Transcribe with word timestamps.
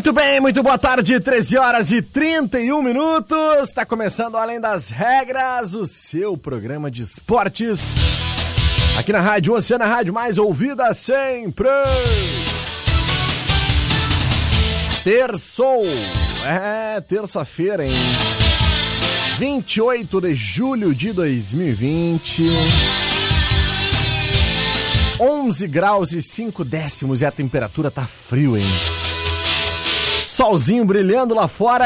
Muito 0.00 0.14
bem, 0.14 0.40
muito 0.40 0.62
boa 0.62 0.78
tarde, 0.78 1.20
13 1.20 1.58
horas 1.58 1.92
e 1.92 2.00
31 2.00 2.82
minutos. 2.82 3.68
Está 3.68 3.84
começando 3.84 4.34
Além 4.34 4.58
das 4.58 4.88
Regras, 4.88 5.74
o 5.74 5.84
seu 5.84 6.38
programa 6.38 6.90
de 6.90 7.02
esportes. 7.02 7.96
Aqui 8.98 9.12
na 9.12 9.20
Rádio 9.20 9.52
Oceana, 9.52 9.84
Rádio 9.84 10.14
mais 10.14 10.38
ouvida 10.38 10.94
sempre. 10.94 11.68
Terçou, 15.04 15.82
é 16.46 16.98
terça-feira, 17.02 17.84
hein? 17.84 17.92
28 19.38 20.18
de 20.22 20.34
julho 20.34 20.94
de 20.94 21.12
2020. 21.12 22.48
11 25.20 25.68
graus 25.68 26.12
e 26.12 26.22
5 26.22 26.64
décimos 26.64 27.20
e 27.20 27.26
a 27.26 27.30
temperatura 27.30 27.90
tá 27.90 28.06
frio, 28.06 28.56
hein? 28.56 28.64
Solzinho 30.40 30.86
brilhando 30.86 31.34
lá 31.34 31.46
fora 31.46 31.84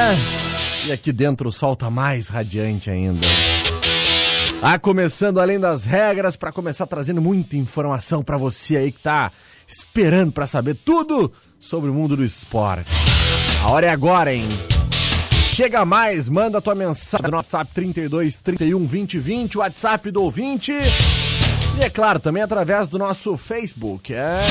e 0.86 0.92
aqui 0.92 1.12
dentro 1.12 1.48
o 1.48 1.52
sol 1.52 1.74
tá 1.74 1.90
mais 1.90 2.28
radiante 2.28 2.88
ainda. 2.88 3.26
Ah, 4.62 4.78
começando 4.78 5.40
além 5.40 5.58
das 5.58 5.84
regras 5.84 6.36
para 6.36 6.52
começar 6.52 6.86
trazendo 6.86 7.20
muita 7.20 7.56
informação 7.56 8.22
para 8.22 8.36
você 8.36 8.76
aí 8.76 8.92
que 8.92 9.00
tá 9.00 9.32
esperando 9.66 10.30
para 10.30 10.46
saber 10.46 10.74
tudo 10.84 11.32
sobre 11.58 11.90
o 11.90 11.92
mundo 11.92 12.16
do 12.16 12.24
esporte. 12.24 12.88
A 13.64 13.70
hora 13.70 13.86
é 13.86 13.90
agora, 13.90 14.32
hein? 14.32 14.46
Chega 15.42 15.84
mais, 15.84 16.28
manda 16.28 16.62
tua 16.62 16.76
mensagem 16.76 17.28
no 17.28 17.36
WhatsApp 17.36 17.68
32 17.74 18.40
31 18.40 18.86
20 18.86 19.18
20, 19.18 19.58
WhatsApp 19.58 20.12
do 20.12 20.22
ouvinte. 20.22 20.70
E 20.70 21.82
é 21.82 21.90
claro, 21.90 22.20
também 22.20 22.44
através 22.44 22.86
do 22.86 23.00
nosso 23.00 23.36
Facebook. 23.36 24.14
É. 24.14 24.46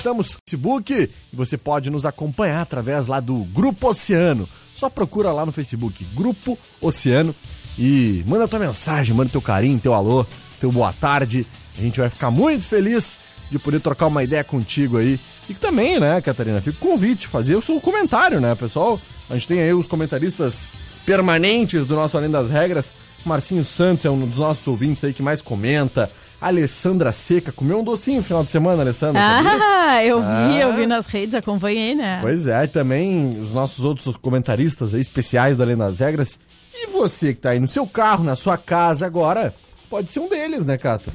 Estamos 0.00 0.32
no 0.32 0.38
Facebook 0.48 1.10
e 1.30 1.36
você 1.36 1.58
pode 1.58 1.90
nos 1.90 2.06
acompanhar 2.06 2.62
através 2.62 3.06
lá 3.06 3.20
do 3.20 3.44
Grupo 3.44 3.88
Oceano. 3.88 4.48
Só 4.74 4.88
procura 4.88 5.30
lá 5.30 5.44
no 5.44 5.52
Facebook, 5.52 6.02
Grupo 6.14 6.58
Oceano, 6.80 7.34
e 7.76 8.24
manda 8.26 8.48
tua 8.48 8.58
mensagem, 8.58 9.14
manda 9.14 9.30
teu 9.30 9.42
carinho, 9.42 9.78
teu 9.78 9.92
alô, 9.92 10.24
teu 10.58 10.72
boa 10.72 10.90
tarde. 10.90 11.46
A 11.76 11.82
gente 11.82 12.00
vai 12.00 12.08
ficar 12.08 12.30
muito 12.30 12.66
feliz 12.66 13.20
de 13.50 13.58
poder 13.58 13.78
trocar 13.80 14.06
uma 14.06 14.24
ideia 14.24 14.42
contigo 14.42 14.96
aí. 14.96 15.20
E 15.50 15.52
também, 15.52 16.00
né, 16.00 16.18
Catarina, 16.22 16.62
fica 16.62 16.78
o 16.78 16.88
convite, 16.88 17.26
fazer 17.26 17.54
o 17.56 17.60
seu 17.60 17.78
comentário, 17.78 18.40
né, 18.40 18.54
pessoal? 18.54 18.98
A 19.28 19.34
gente 19.34 19.48
tem 19.48 19.60
aí 19.60 19.74
os 19.74 19.86
comentaristas 19.86 20.72
permanentes 21.04 21.84
do 21.84 21.94
nosso 21.94 22.16
Além 22.16 22.30
das 22.30 22.48
Regras. 22.48 22.94
Marcinho 23.22 23.64
Santos 23.64 24.06
é 24.06 24.10
um 24.10 24.26
dos 24.26 24.38
nossos 24.38 24.66
ouvintes 24.66 25.04
aí 25.04 25.12
que 25.12 25.22
mais 25.22 25.42
comenta. 25.42 26.10
Alessandra 26.40 27.12
Seca 27.12 27.52
comeu 27.52 27.80
um 27.80 27.84
docinho 27.84 28.18
no 28.18 28.22
final 28.22 28.42
de 28.42 28.50
semana, 28.50 28.82
Alessandra. 28.82 29.20
Ah, 29.22 30.04
eu 30.04 30.20
vi, 30.20 30.26
ah. 30.26 30.60
eu 30.62 30.74
vi 30.74 30.86
nas 30.86 31.06
redes, 31.06 31.34
acompanhei, 31.34 31.94
né? 31.94 32.18
Pois 32.22 32.46
é, 32.46 32.64
e 32.64 32.68
também 32.68 33.38
os 33.38 33.52
nossos 33.52 33.84
outros 33.84 34.16
comentaristas 34.16 34.94
aí, 34.94 35.00
especiais 35.00 35.56
do 35.56 35.62
Além 35.62 35.76
das 35.76 36.00
Regras. 36.00 36.38
E 36.72 36.86
você 36.86 37.34
que 37.34 37.40
tá 37.40 37.50
aí 37.50 37.60
no 37.60 37.68
seu 37.68 37.86
carro, 37.86 38.24
na 38.24 38.36
sua 38.36 38.56
casa 38.56 39.04
agora, 39.04 39.54
pode 39.90 40.10
ser 40.10 40.20
um 40.20 40.28
deles, 40.28 40.64
né, 40.64 40.78
Cata? 40.78 41.12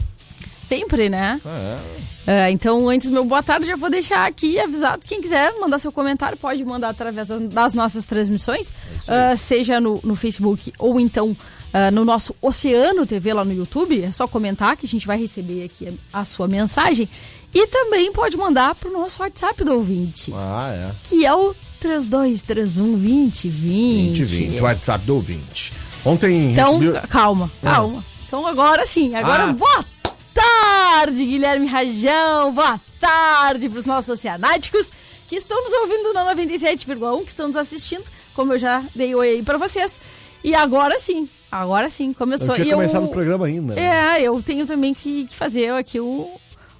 Sempre, 0.67 1.09
né? 1.09 1.39
É. 1.45 2.15
É, 2.27 2.49
então, 2.49 2.89
antes 2.89 3.07
do 3.07 3.13
meu 3.13 3.23
boa 3.23 3.43
tarde, 3.43 3.67
já 3.67 3.75
vou 3.75 3.89
deixar 3.89 4.25
aqui 4.25 4.59
avisado. 4.59 5.05
Quem 5.05 5.21
quiser 5.21 5.53
mandar 5.59 5.77
seu 5.77 5.91
comentário, 5.91 6.35
pode 6.37 6.63
mandar 6.65 6.89
através 6.89 7.27
das 7.27 7.73
nossas 7.75 8.03
transmissões, 8.03 8.73
é 9.07 9.33
uh, 9.33 9.37
seja 9.37 9.79
no, 9.79 9.99
no 10.03 10.15
Facebook 10.15 10.73
ou 10.79 10.99
então 10.99 11.37
uh, 11.75 11.91
no 11.93 12.05
nosso 12.05 12.33
Oceano 12.41 13.05
TV 13.05 13.33
lá 13.33 13.43
no 13.43 13.53
YouTube. 13.53 14.01
É 14.01 14.11
só 14.11 14.27
comentar 14.27 14.77
que 14.77 14.85
a 14.85 14.89
gente 14.89 15.05
vai 15.05 15.17
receber 15.17 15.65
aqui 15.65 15.99
a, 16.13 16.21
a 16.21 16.25
sua 16.25 16.47
mensagem. 16.47 17.09
E 17.53 17.67
também 17.67 18.11
pode 18.11 18.37
mandar 18.37 18.75
para 18.75 18.89
o 18.89 18.91
nosso 18.93 19.21
WhatsApp 19.21 19.63
do 19.63 19.73
ouvinte. 19.73 20.33
Ah, 20.35 20.71
é. 20.73 20.91
Que 21.03 21.25
é 21.25 21.33
o 21.33 21.53
3231 21.79 22.97
2020. 22.97 24.17
2020, 24.17 24.61
WhatsApp 24.61 25.05
do 25.05 25.15
ouvinte. 25.15 25.73
Ontem 26.05 26.51
Então, 26.51 26.79
recebi... 26.79 27.07
calma, 27.07 27.51
ah. 27.61 27.71
calma. 27.71 27.99
Ah. 27.99 28.15
Então 28.27 28.47
agora 28.47 28.85
sim, 28.85 29.15
agora 29.15 29.43
ah. 29.43 29.53
boa 29.53 29.85
tarde, 30.33 31.25
Guilherme 31.25 31.67
Rajão. 31.67 32.53
Boa 32.53 32.79
tarde 32.99 33.69
para 33.69 33.79
os 33.79 33.85
nossos 33.85 34.09
oceanáticos 34.09 34.91
que 35.27 35.35
estão 35.35 35.63
nos 35.63 35.73
ouvindo 35.73 36.13
na 36.13 36.35
97,1, 36.35 37.23
que 37.23 37.29
estão 37.29 37.47
nos 37.47 37.55
assistindo, 37.55 38.03
como 38.35 38.53
eu 38.53 38.59
já 38.59 38.83
dei 38.93 39.15
oi 39.15 39.29
aí 39.29 39.43
para 39.43 39.57
vocês. 39.57 39.99
E 40.43 40.53
agora 40.53 40.99
sim, 40.99 41.27
Agora 41.61 41.89
sim, 41.89 42.11
começou. 42.11 42.55
Eu 42.55 42.63
tinha 42.63 42.75
começado 42.75 43.03
eu, 43.03 43.07
o 43.07 43.11
programa 43.11 43.45
ainda. 43.45 43.75
Né? 43.75 44.17
É, 44.17 44.21
eu 44.21 44.41
tenho 44.41 44.65
também 44.65 44.93
que, 44.93 45.25
que 45.25 45.35
fazer 45.35 45.71
aqui 45.71 45.99
o, 45.99 46.29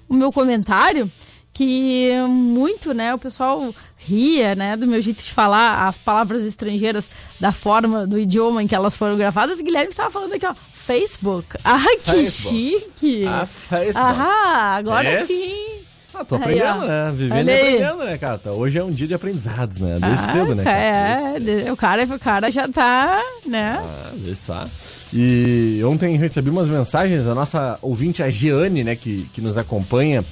o 0.08 0.14
meu 0.14 0.30
comentário, 0.30 1.10
que 1.52 2.10
muito, 2.28 2.92
né, 2.92 3.14
o 3.14 3.18
pessoal 3.18 3.74
ria, 3.96 4.54
né, 4.54 4.76
do 4.76 4.86
meu 4.86 5.00
jeito 5.00 5.22
de 5.22 5.32
falar 5.32 5.88
as 5.88 5.96
palavras 5.96 6.44
estrangeiras 6.44 7.08
da 7.40 7.52
forma, 7.52 8.06
do 8.06 8.18
idioma 8.18 8.62
em 8.62 8.66
que 8.66 8.74
elas 8.74 8.94
foram 8.94 9.16
gravadas. 9.16 9.60
O 9.60 9.64
Guilherme 9.64 9.88
estava 9.88 10.10
falando 10.10 10.34
aqui, 10.34 10.44
ó, 10.44 10.54
Facebook. 10.74 11.56
Ah, 11.64 11.80
que 12.04 12.26
chique! 12.26 13.24
Ah, 13.26 13.46
Facebook. 13.46 14.14
Ah, 14.20 14.76
agora 14.76 15.24
sim. 15.24 15.85
Ah, 16.18 16.24
tô 16.24 16.36
aprendendo, 16.36 16.82
aí, 16.82 16.88
né? 16.88 17.12
Vivendo 17.14 17.48
e 17.48 17.54
aprendendo, 17.54 18.04
né, 18.04 18.18
cara? 18.18 18.40
Hoje 18.54 18.78
é 18.78 18.84
um 18.84 18.90
dia 18.90 19.06
de 19.06 19.14
aprendizados, 19.14 19.78
né? 19.78 19.98
Desde 20.00 20.24
ah, 20.24 20.28
cedo, 20.28 20.54
né? 20.54 20.64
Cara? 20.64 20.78
É, 20.78 21.72
o 21.72 21.76
cara, 21.76 22.04
o 22.04 22.18
cara 22.18 22.50
já 22.50 22.66
tá, 22.66 23.20
né? 23.46 23.82
Ah, 23.84 24.10
vê 24.14 24.34
só. 24.34 24.64
E 25.12 25.82
ontem 25.84 26.16
recebi 26.16 26.48
umas 26.48 26.68
mensagens, 26.68 27.28
a 27.28 27.34
nossa 27.34 27.78
ouvinte, 27.82 28.22
a 28.22 28.30
Giane, 28.30 28.82
né, 28.82 28.96
que, 28.96 29.28
que 29.34 29.42
nos 29.42 29.58
acompanha. 29.58 30.24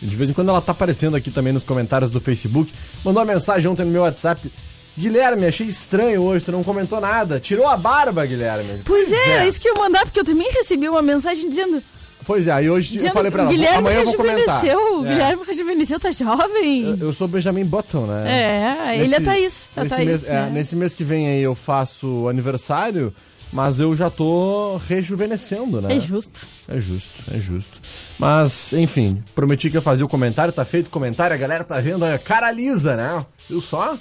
De 0.00 0.16
vez 0.16 0.30
em 0.30 0.32
quando 0.32 0.48
ela 0.48 0.60
tá 0.60 0.72
aparecendo 0.72 1.16
aqui 1.16 1.30
também 1.30 1.52
nos 1.52 1.64
comentários 1.64 2.10
do 2.10 2.20
Facebook. 2.20 2.72
Mandou 3.04 3.22
uma 3.22 3.32
mensagem 3.32 3.68
ontem 3.68 3.84
no 3.84 3.90
meu 3.90 4.02
WhatsApp. 4.02 4.52
Guilherme, 4.96 5.46
achei 5.46 5.66
estranho 5.66 6.22
hoje, 6.22 6.44
tu 6.44 6.52
não 6.52 6.62
comentou 6.62 7.00
nada. 7.00 7.40
Tirou 7.40 7.66
a 7.66 7.76
barba, 7.76 8.24
Guilherme. 8.26 8.82
Pois, 8.84 9.08
pois 9.08 9.12
é, 9.12 9.44
é, 9.44 9.48
isso 9.48 9.60
que 9.60 9.68
eu 9.68 9.74
mandar, 9.76 10.04
porque 10.04 10.20
eu 10.20 10.24
também 10.24 10.50
recebi 10.52 10.88
uma 10.88 11.02
mensagem 11.02 11.48
dizendo 11.48 11.82
Pois 12.24 12.46
é, 12.46 12.52
aí 12.52 12.70
hoje 12.70 12.92
Dizendo, 12.92 13.08
eu 13.08 13.12
falei 13.12 13.30
pra 13.30 13.42
ela, 13.42 13.50
Guilherme 13.50 13.78
amanhã 13.78 13.98
eu 14.00 14.04
vou 14.04 14.14
comentar. 14.14 14.64
É. 14.64 14.74
Guilherme 15.08 15.44
rejuvenesceu, 15.44 16.00
tá 16.00 16.12
jovem. 16.12 16.82
Eu, 16.82 16.98
eu, 16.98 17.12
sou 17.12 17.26
Benjamin 17.26 17.64
Button, 17.64 18.06
né? 18.06 18.24
É, 18.26 18.98
nesse, 18.98 19.02
ele 19.02 19.14
é 19.14 19.20
Thaís. 19.20 19.70
Nesse, 19.76 19.96
Thaís, 19.96 20.06
mês, 20.06 20.28
é, 20.28 20.32
né? 20.32 20.50
nesse 20.50 20.76
mês 20.76 20.94
que 20.94 21.04
vem 21.04 21.28
aí 21.28 21.42
eu 21.42 21.54
faço 21.54 22.28
aniversário, 22.28 23.12
mas 23.52 23.80
eu 23.80 23.94
já 23.94 24.08
tô 24.08 24.78
rejuvenescendo, 24.88 25.80
né? 25.80 25.96
É 25.96 26.00
justo. 26.00 26.46
É 26.68 26.78
justo, 26.78 27.24
é 27.30 27.38
justo. 27.38 27.80
Mas, 28.18 28.72
enfim, 28.72 29.22
prometi 29.34 29.68
que 29.68 29.76
ia 29.76 29.82
fazer 29.82 30.04
o 30.04 30.08
comentário, 30.08 30.52
tá 30.52 30.64
feito 30.64 30.86
o 30.86 30.90
comentário, 30.90 31.34
a 31.34 31.38
galera 31.38 31.64
tá 31.64 31.78
vendo, 31.80 32.04
a 32.04 32.18
cara 32.18 32.50
lisa, 32.50 32.96
né? 32.96 33.24
Viu 33.48 33.60
só? 33.60 33.98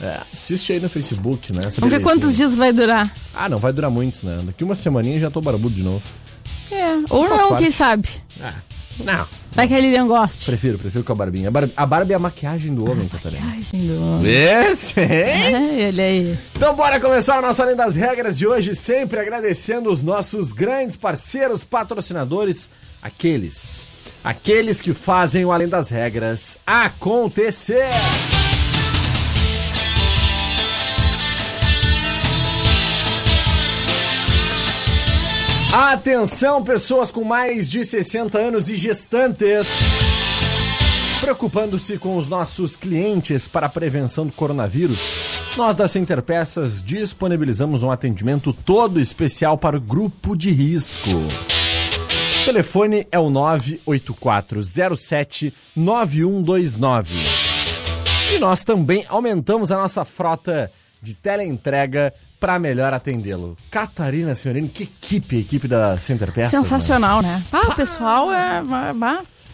É, 0.00 0.20
assiste 0.32 0.72
aí 0.72 0.80
no 0.80 0.88
Facebook, 0.88 1.52
né? 1.52 1.62
Vamos 1.78 1.90
ver 1.90 2.02
quantos 2.02 2.36
dias 2.36 2.56
vai 2.56 2.72
durar. 2.72 3.10
Ah, 3.34 3.48
não 3.48 3.58
vai 3.58 3.72
durar 3.72 3.90
muito, 3.90 4.24
né? 4.26 4.38
Daqui 4.42 4.64
uma 4.64 4.74
semaninha 4.74 5.18
já 5.20 5.30
tô 5.30 5.40
barbudo 5.40 5.74
de 5.74 5.82
novo. 5.82 6.02
É, 6.72 7.04
ou 7.10 7.28
não, 7.28 7.54
quem 7.56 7.70
sabe? 7.70 8.08
Ah, 8.40 8.54
não. 8.98 9.26
Vai 9.52 9.68
que 9.68 9.74
a 9.74 9.80
Lilian 9.80 10.06
goste. 10.06 10.46
Prefiro, 10.46 10.78
prefiro 10.78 11.04
com 11.04 11.12
a 11.12 11.14
barbinha. 11.14 11.48
A, 11.48 11.50
bar... 11.50 11.68
a 11.76 11.86
barba 11.86 12.12
é 12.12 12.16
a 12.16 12.18
maquiagem 12.18 12.74
do 12.74 12.90
homem, 12.90 13.06
Catarina. 13.06 13.44
Maquiagem 13.44 13.86
do 13.86 14.02
homem. 14.02 14.32
Esse, 14.32 15.00
hein? 15.00 15.08
É, 15.08 15.80
ele 15.88 16.00
aí. 16.00 16.38
Então 16.56 16.74
bora 16.74 16.98
começar 16.98 17.38
o 17.38 17.42
nosso 17.42 17.60
Além 17.60 17.76
das 17.76 17.94
Regras 17.94 18.38
de 18.38 18.46
hoje, 18.46 18.74
sempre 18.74 19.20
agradecendo 19.20 19.90
os 19.90 20.00
nossos 20.00 20.52
grandes 20.52 20.96
parceiros, 20.96 21.64
patrocinadores, 21.64 22.70
aqueles, 23.02 23.86
aqueles 24.24 24.80
que 24.80 24.94
fazem 24.94 25.44
o 25.44 25.52
Além 25.52 25.68
das 25.68 25.90
Regras 25.90 26.58
acontecer. 26.66 27.90
Atenção, 35.92 36.64
pessoas 36.64 37.10
com 37.10 37.22
mais 37.22 37.70
de 37.70 37.84
60 37.84 38.38
anos 38.38 38.70
e 38.70 38.76
gestantes. 38.76 39.68
Preocupando-se 41.20 41.98
com 41.98 42.16
os 42.16 42.30
nossos 42.30 42.78
clientes 42.78 43.46
para 43.46 43.66
a 43.66 43.68
prevenção 43.68 44.26
do 44.26 44.32
coronavírus, 44.32 45.20
nós 45.54 45.74
da 45.74 45.86
Center 45.86 46.22
Peças 46.22 46.82
disponibilizamos 46.82 47.82
um 47.82 47.90
atendimento 47.90 48.54
todo 48.54 48.98
especial 48.98 49.58
para 49.58 49.76
o 49.76 49.80
grupo 49.80 50.34
de 50.34 50.50
risco. 50.50 51.10
O 51.10 52.44
telefone 52.46 53.06
é 53.12 53.18
o 53.18 53.28
98407 53.28 55.52
9129. 55.76 57.16
E 58.34 58.38
nós 58.38 58.64
também 58.64 59.04
aumentamos 59.10 59.70
a 59.70 59.76
nossa 59.76 60.06
frota 60.06 60.72
de 61.02 61.14
teleentrega 61.14 62.14
para 62.42 62.58
melhor 62.58 62.92
atendê-lo. 62.92 63.56
Catarina 63.70 64.34
Senhorino, 64.34 64.68
que 64.68 64.82
equipe, 64.82 65.36
a 65.36 65.38
equipe 65.38 65.68
da 65.68 65.96
Center 66.00 66.32
Peças. 66.32 66.50
Sensacional, 66.50 67.22
né? 67.22 67.36
né? 67.36 67.44
Ah, 67.52 67.68
o 67.68 67.74
pessoal 67.76 68.32
é 68.32 68.60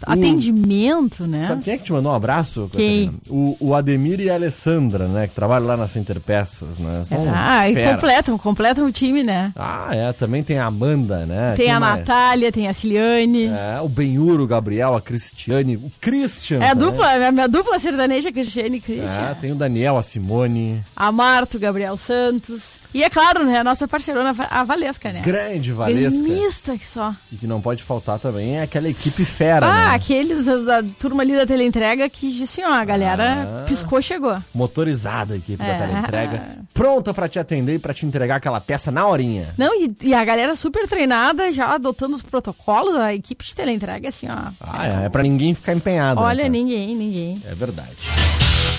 atendimento, 0.03 1.27
né? 1.27 1.43
Sabe 1.43 1.63
quem 1.63 1.75
é 1.75 1.79
que 1.79 1.85
te 1.85 1.93
mandou 1.93 2.13
um 2.13 2.15
abraço? 2.15 2.69
Quem? 2.73 3.19
O, 3.29 3.57
o, 3.61 3.75
Ademir 3.75 4.21
e 4.21 4.31
a 4.31 4.35
Alessandra, 4.35 5.09
né? 5.09 5.27
Que 5.27 5.35
trabalham 5.35 5.67
lá 5.67 5.77
na 5.77 5.87
Center 5.87 6.21
Peças, 6.21 6.79
né? 6.79 7.03
São 7.05 7.27
ah, 7.33 7.69
e 7.69 7.75
completam, 7.93 8.39
completam 8.39 8.87
o 8.87 8.93
time, 8.93 9.23
né? 9.23 9.53
Ah, 9.57 9.89
é. 9.93 10.13
Também 10.13 10.43
tem 10.43 10.59
a 10.59 10.67
Amanda, 10.67 11.27
né? 11.27 11.55
Tem, 11.57 11.71
a 11.71 11.79
mais? 11.79 11.99
Natália, 11.99 12.53
tem 12.53 12.69
a 12.69 12.75
Ciliane. 12.75 13.47
É, 13.47 13.81
o 13.81 13.89
Benhuro, 13.89 14.45
o 14.45 14.47
Gabriel, 14.47 14.95
a 14.95 15.01
Cristiane, 15.01 15.77
o 15.77 15.91
Christian. 16.01 16.61
É 16.61 16.71
a 16.71 16.75
dupla, 16.75 17.29
a 17.29 17.33
minha 17.33 17.49
dupla 17.49 17.79
sertaneja, 17.79 18.33
Cristiane 18.33 18.79
e 18.79 18.81
Christian. 18.81 19.31
É, 19.31 19.35
tem 19.35 19.53
o 19.53 19.55
Daniel, 19.55 19.97
a 19.97 20.03
Simone. 20.03 20.83
A 20.97 21.13
Marta, 21.13 21.57
o 21.57 21.61
Gabriel 21.61 21.97
Santos. 21.97 22.81
E 22.93 23.03
é 23.03 23.11
claro, 23.11 23.45
né? 23.45 23.59
A 23.59 23.65
nossa 23.65 23.87
parceirona, 23.87 24.35
a 24.51 24.65
Valesca, 24.65 25.13
né? 25.13 25.21
Grande 25.21 25.73
Valesca. 25.73 26.23
Gremista 26.23 26.77
só. 26.81 27.15
E 27.31 27.37
que 27.37 27.47
não 27.47 27.61
pode 27.61 27.83
faltar 27.83 28.19
também 28.19 28.57
é 28.57 28.63
aquela 28.63 28.89
equipe 28.89 29.25
fera, 29.25 29.67
ah, 29.67 29.88
né? 29.88 29.88
Aqueles 29.95 30.47
da 30.47 30.83
turma 30.99 31.23
ali 31.23 31.37
da 31.37 31.47
teleentrega 31.47 32.09
que, 32.09 32.43
assim, 32.43 32.63
ó, 32.63 32.73
a 32.73 32.85
galera 32.85 33.63
ah, 33.63 33.65
piscou, 33.67 34.01
chegou. 34.01 34.37
Motorizada 34.55 35.35
a 35.35 35.37
equipe 35.37 35.63
é. 35.63 35.67
da 35.67 35.87
teleentrega. 35.87 36.59
Pronta 36.73 37.13
para 37.13 37.29
te 37.29 37.39
atender 37.39 37.75
e 37.75 37.79
pra 37.79 37.93
te 37.95 38.07
entregar 38.07 38.37
aquela 38.37 38.61
peça 38.61 38.91
na 38.91 39.07
horinha. 39.07 39.55
Não, 39.59 39.75
e, 39.75 39.95
e, 40.03 40.15
a 40.15 40.25
galera 40.25 40.55
super 40.57 40.87
treinada, 40.87 41.53
já 41.53 41.75
adotando 41.75 42.15
os 42.15 42.23
protocolos, 42.23 42.97
a 42.97 43.15
equipe 43.15 43.45
de 43.45 43.55
teleentrega, 43.55 44.09
assim, 44.09 44.29
ó. 44.29 44.53
Ah, 44.61 44.87
é, 44.87 45.07
é 45.07 45.09
pra 45.09 45.23
ninguém 45.23 45.55
ficar 45.55 45.73
empenhado. 45.73 46.21
Olha, 46.21 46.45
né, 46.45 46.49
ninguém, 46.49 46.95
ninguém. 46.95 47.43
É 47.45 47.55
verdade. 47.55 47.97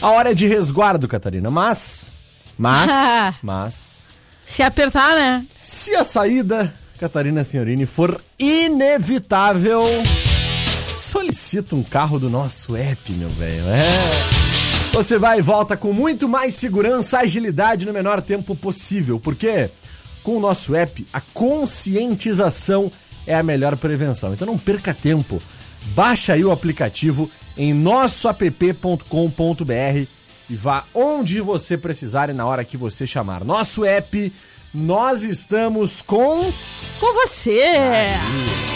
A 0.02 0.10
hora 0.10 0.32
é 0.32 0.34
de 0.34 0.48
resguardo, 0.48 1.08
Catarina, 1.08 1.52
mas... 1.52 2.12
Mas... 2.58 2.92
mas... 3.44 4.06
Se 4.46 4.64
apertar, 4.64 5.14
né? 5.16 5.46
Se 5.56 5.94
a 5.96 6.04
saída, 6.04 6.74
Catarina 7.00 7.44
Senhorini, 7.44 7.86
for 7.86 8.20
inevitável 8.40 9.84
solicita 10.92 11.76
um 11.76 11.84
carro 11.84 12.20
do 12.20 12.30
nosso 12.30 12.76
app, 12.76 13.12
meu 13.14 13.30
velho. 13.30 13.70
É. 13.70 13.90
Você 14.94 15.18
vai 15.18 15.40
e 15.40 15.42
volta 15.42 15.78
com 15.78 15.94
muito 15.94 16.28
mais 16.28 16.56
segurança, 16.56 17.20
agilidade 17.20 17.86
no 17.86 17.94
menor 17.94 18.22
tempo 18.22 18.56
possível, 18.56 19.20
porque 19.20 19.70
com 20.24 20.38
o 20.38 20.40
nosso 20.40 20.76
app 20.76 21.06
a 21.14 21.22
conscientização 21.22 22.92
é 23.26 23.36
a 23.36 23.44
melhor 23.44 23.78
prevenção. 23.78 24.34
Então 24.34 24.48
não 24.48 24.58
perca 24.58 24.94
tempo. 24.94 25.42
Baixa 25.96 26.34
aí 26.34 26.44
o 26.44 26.52
aplicativo 26.52 27.30
em 27.56 27.74
nossoapp.com.br 27.74 30.08
e 30.50 30.56
vá 30.56 30.84
onde 30.94 31.40
você 31.40 31.78
precisar 31.78 32.30
e 32.30 32.34
na 32.34 32.46
hora 32.46 32.66
que 32.66 32.76
você 32.76 33.06
chamar. 33.06 33.44
Nosso 33.44 33.86
app, 33.86 34.34
nós 34.74 35.24
estamos 35.24 36.02
com 36.02 36.52
com 37.00 37.14
você. 37.14 37.62
Aí. 37.62 38.69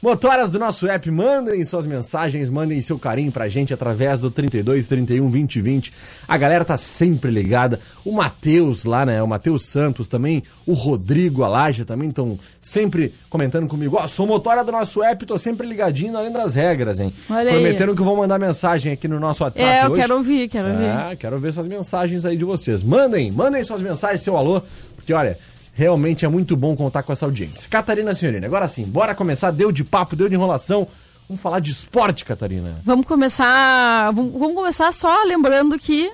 Motoras 0.00 0.48
do 0.48 0.58
nosso 0.58 0.86
app, 0.86 1.10
mandem 1.10 1.64
suas 1.64 1.84
mensagens, 1.84 2.48
mandem 2.48 2.80
seu 2.80 2.98
carinho 2.98 3.32
pra 3.32 3.48
gente 3.48 3.74
através 3.74 4.18
do 4.18 4.30
32 4.30 4.86
31 4.86 5.28
20 5.28 5.60
20. 5.60 5.92
A 6.26 6.36
galera 6.36 6.64
tá 6.64 6.76
sempre 6.76 7.30
ligada. 7.30 7.80
O 8.04 8.12
Matheus 8.12 8.84
lá, 8.84 9.04
né? 9.04 9.22
O 9.22 9.26
Matheus 9.26 9.64
Santos 9.66 10.06
também, 10.06 10.42
o 10.66 10.72
Rodrigo 10.72 11.42
Alaja 11.42 11.84
também 11.84 12.08
estão 12.08 12.38
sempre 12.60 13.12
comentando 13.28 13.66
comigo. 13.66 13.96
Ó, 13.96 14.04
oh, 14.04 14.08
sou 14.08 14.26
motora 14.26 14.62
do 14.62 14.70
nosso 14.70 15.02
app, 15.02 15.26
tô 15.26 15.36
sempre 15.38 15.66
ligadinho 15.66 16.16
além 16.16 16.32
das 16.32 16.54
regras, 16.54 17.00
hein? 17.00 17.12
Olha 17.28 17.50
Prometeram 17.50 17.92
aí. 17.92 17.96
que 17.96 18.02
vão 18.02 18.16
mandar 18.16 18.38
mensagem 18.38 18.92
aqui 18.92 19.08
no 19.08 19.18
nosso 19.18 19.42
WhatsApp 19.42 19.68
é, 19.68 19.84
eu 19.84 19.90
hoje. 19.90 20.00
quero 20.00 20.14
ouvir, 20.16 20.48
quero 20.48 20.68
ouvir. 20.68 20.84
É, 20.84 21.16
quero 21.16 21.38
ver 21.38 21.48
essas 21.48 21.66
mensagens 21.66 22.24
aí 22.24 22.36
de 22.36 22.44
vocês. 22.44 22.82
Mandem, 22.82 23.32
mandem 23.32 23.62
suas 23.64 23.82
mensagens, 23.82 24.22
seu 24.22 24.36
alô, 24.36 24.62
porque 24.96 25.12
olha, 25.12 25.38
Realmente 25.78 26.24
é 26.24 26.28
muito 26.28 26.56
bom 26.56 26.74
contar 26.74 27.04
com 27.04 27.12
essa 27.12 27.24
audiência. 27.24 27.70
Catarina 27.70 28.12
Senhorina, 28.12 28.44
agora 28.44 28.66
sim, 28.66 28.82
bora 28.82 29.14
começar. 29.14 29.52
Deu 29.52 29.70
de 29.70 29.84
papo, 29.84 30.16
deu 30.16 30.28
de 30.28 30.34
enrolação. 30.34 30.88
Vamos 31.28 31.40
falar 31.40 31.60
de 31.60 31.70
esporte, 31.70 32.24
Catarina. 32.24 32.82
Vamos 32.84 33.06
começar. 33.06 34.12
Vamos, 34.12 34.54
começar 34.54 34.92
só 34.92 35.22
lembrando 35.22 35.78
que 35.78 36.10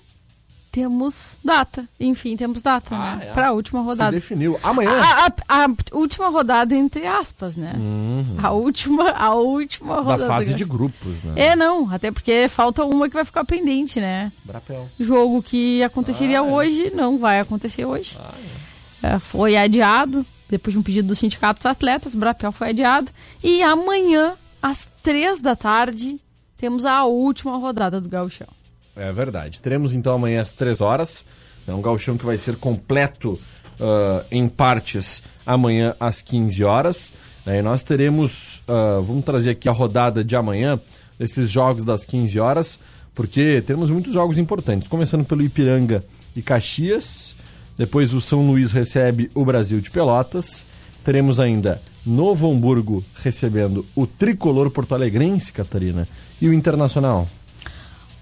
temos 0.71 1.39
data. 1.43 1.89
Enfim, 1.99 2.37
temos 2.37 2.61
data, 2.61 2.95
ah, 2.95 3.17
né? 3.17 3.29
É. 3.29 3.33
Para 3.33 3.49
a 3.49 3.53
última 3.53 3.81
rodada. 3.81 4.11
Se 4.11 4.17
definiu. 4.17 4.61
Amanhã. 4.63 5.01
A, 5.01 5.29
a, 5.49 5.65
a, 5.65 5.97
última 5.97 6.29
rodada, 6.29 6.75
entre 6.75 7.07
aspas, 7.07 7.57
né? 7.57 7.73
Uhum. 7.75 8.37
A 8.43 8.51
última, 8.51 9.13
a 9.13 9.35
última 9.35 10.01
rodada. 10.03 10.25
Da 10.25 10.29
fase 10.29 10.53
de 10.53 10.67
grupos, 10.67 11.23
né? 11.23 11.33
É, 11.37 11.57
não. 11.57 11.91
Até 11.91 12.13
porque 12.13 12.51
falta 12.51 12.85
uma 12.85 13.09
que 13.09 13.15
vai 13.15 13.25
ficar 13.25 13.47
pendente, 13.47 13.99
né? 13.99 14.31
Brapel. 14.45 14.91
Jogo 15.01 15.43
que 15.43 15.83
aconteceria 15.83 16.43
ah, 16.43 16.47
é. 16.47 16.53
hoje, 16.53 16.93
não 16.95 17.19
vai 17.19 17.41
acontecer 17.41 17.87
hoje. 17.87 18.19
Ah, 18.21 18.35
é 18.61 18.64
é, 19.05 19.19
foi 19.19 19.55
adiado, 19.55 20.25
depois 20.49 20.73
de 20.73 20.79
um 20.79 20.83
pedido 20.83 21.09
do 21.09 21.15
Sindicato 21.15 21.61
dos 21.61 21.67
Atletas, 21.67 22.15
Brapel 22.15 22.51
foi 22.53 22.71
adiado. 22.71 23.11
E 23.43 23.63
amanhã, 23.63 24.35
às 24.63 24.91
três 25.03 25.41
da 25.41 25.55
tarde, 25.55 26.19
temos 26.57 26.87
a 26.87 27.05
última 27.05 27.59
rodada 27.59 28.01
do 28.01 28.09
Gauchão. 28.09 28.49
É 28.97 29.13
verdade. 29.13 29.61
Teremos 29.61 29.93
então 29.93 30.15
amanhã 30.15 30.41
às 30.41 30.55
três 30.55 30.81
horas. 30.81 31.27
É 31.67 31.75
um 31.75 31.83
gauchão 31.83 32.17
que 32.17 32.25
vai 32.25 32.39
ser 32.39 32.57
completo 32.57 33.33
uh, 33.33 34.25
em 34.31 34.49
partes 34.49 35.23
amanhã 35.45 35.95
às 36.01 36.23
15 36.23 36.65
horas. 36.65 37.13
E 37.47 37.61
nós 37.61 37.83
teremos, 37.83 38.63
uh, 38.69 39.03
vamos 39.03 39.25
trazer 39.25 39.51
aqui 39.51 39.69
a 39.69 39.73
rodada 39.73 40.25
de 40.25 40.35
amanhã, 40.35 40.81
esses 41.21 41.51
jogos 41.51 41.85
das 41.85 42.05
15 42.05 42.41
horas, 42.41 42.81
porque 43.15 43.63
temos 43.67 43.91
muitos 43.91 44.15
jogos 44.15 44.39
importantes. 44.39 44.89
Começando 44.89 45.25
pelo 45.25 45.43
Ipiranga 45.43 46.05
e 46.35 46.41
Caxias, 46.41 47.37
depois 47.77 48.15
o 48.15 48.21
São 48.21 48.47
Luís 48.47 48.73
recebe 48.73 49.31
o 49.35 49.45
Brasil 49.45 49.81
de 49.81 49.91
Pelotas. 49.91 50.67
Teremos 51.03 51.41
ainda 51.41 51.83
Novo 52.05 52.51
Hamburgo 52.51 53.05
recebendo 53.15 53.87
o 53.95 54.07
tricolor 54.07 54.71
porto-alegrense, 54.71 55.53
Catarina, 55.53 56.07
e 56.41 56.49
o 56.49 56.53
Internacional. 56.53 57.29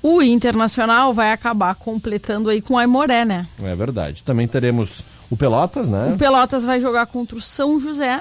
O 0.03 0.21
Internacional 0.21 1.15
vai 1.15 1.31
acabar 1.31 1.75
completando 1.77 2.49
aí 2.49 2.61
com 2.61 2.75
o 2.75 2.79
Aimoré, 2.79 3.25
né? 3.25 3.47
É 3.63 3.75
verdade. 3.75 4.25
Também 4.25 4.49
teremos 4.49 5.05
o 5.31 5.37
Pelotas, 5.37 5.89
né? 5.89 6.13
O 6.15 6.19
Pelotas 6.19 6.65
vai 6.65 6.81
jogar 6.81 7.07
contra 7.07 7.37
o 7.37 7.41
São 7.41 7.79
José 7.79 8.21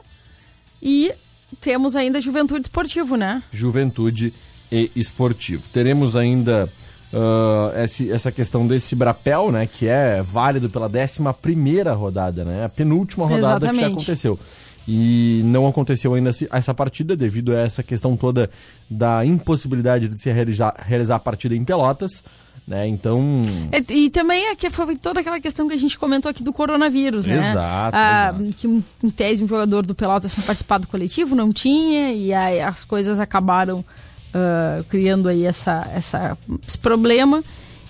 e 0.81 1.11
temos 1.59 1.95
ainda 1.95 2.21
Juventude 2.21 2.67
Esportivo, 2.67 3.15
né? 3.15 3.41
Juventude 3.51 4.33
e 4.71 4.91
Esportivo. 4.95 5.63
Teremos 5.73 6.15
ainda 6.15 6.71
uh, 7.13 7.79
esse, 7.83 8.11
essa 8.11 8.31
questão 8.31 8.65
desse 8.65 8.95
Brapel, 8.95 9.51
né? 9.51 9.65
Que 9.65 9.87
é 9.87 10.21
válido 10.21 10.69
pela 10.69 10.87
11 10.87 11.21
primeira 11.41 11.93
rodada, 11.93 12.43
né? 12.43 12.65
A 12.65 12.69
penúltima 12.69 13.25
rodada 13.25 13.65
Exatamente. 13.65 13.75
que 13.75 13.81
já 13.81 13.87
aconteceu. 13.87 14.39
E 14.87 15.41
não 15.45 15.67
aconteceu 15.67 16.13
ainda 16.13 16.31
essa 16.51 16.73
partida 16.73 17.15
devido 17.15 17.51
a 17.53 17.59
essa 17.59 17.83
questão 17.83 18.17
toda 18.17 18.49
da 18.89 19.23
impossibilidade 19.25 20.07
de 20.07 20.19
se 20.19 20.31
realizar, 20.31 20.75
realizar 20.79 21.17
a 21.17 21.19
partida 21.19 21.55
em 21.55 21.63
Pelotas. 21.63 22.23
Né? 22.67 22.87
Então. 22.87 23.43
E, 23.89 24.05
e 24.05 24.09
também 24.09 24.47
é 24.47 24.55
que 24.55 24.69
foi 24.69 24.95
toda 24.95 25.19
aquela 25.19 25.39
questão 25.39 25.67
que 25.67 25.73
a 25.73 25.77
gente 25.77 25.97
comentou 25.97 26.29
aqui 26.29 26.43
do 26.43 26.53
coronavírus, 26.53 27.25
né? 27.25 27.35
Exato. 27.35 27.97
Ah, 27.97 28.35
exato. 28.39 28.55
Que 28.55 28.67
em 28.67 29.09
tese 29.09 29.43
um 29.43 29.47
jogador 29.47 29.85
do 29.85 29.95
Pelotas 29.95 30.33
tinha 30.33 30.45
participado 30.45 30.85
do 30.85 30.87
coletivo, 30.87 31.35
não 31.35 31.51
tinha, 31.51 32.13
e 32.13 32.33
aí 32.33 32.61
as 32.61 32.85
coisas 32.85 33.19
acabaram 33.19 33.83
uh, 34.33 34.83
criando 34.85 35.29
aí 35.29 35.45
essa, 35.45 35.89
essa, 35.93 36.37
esse 36.67 36.77
problema. 36.77 37.43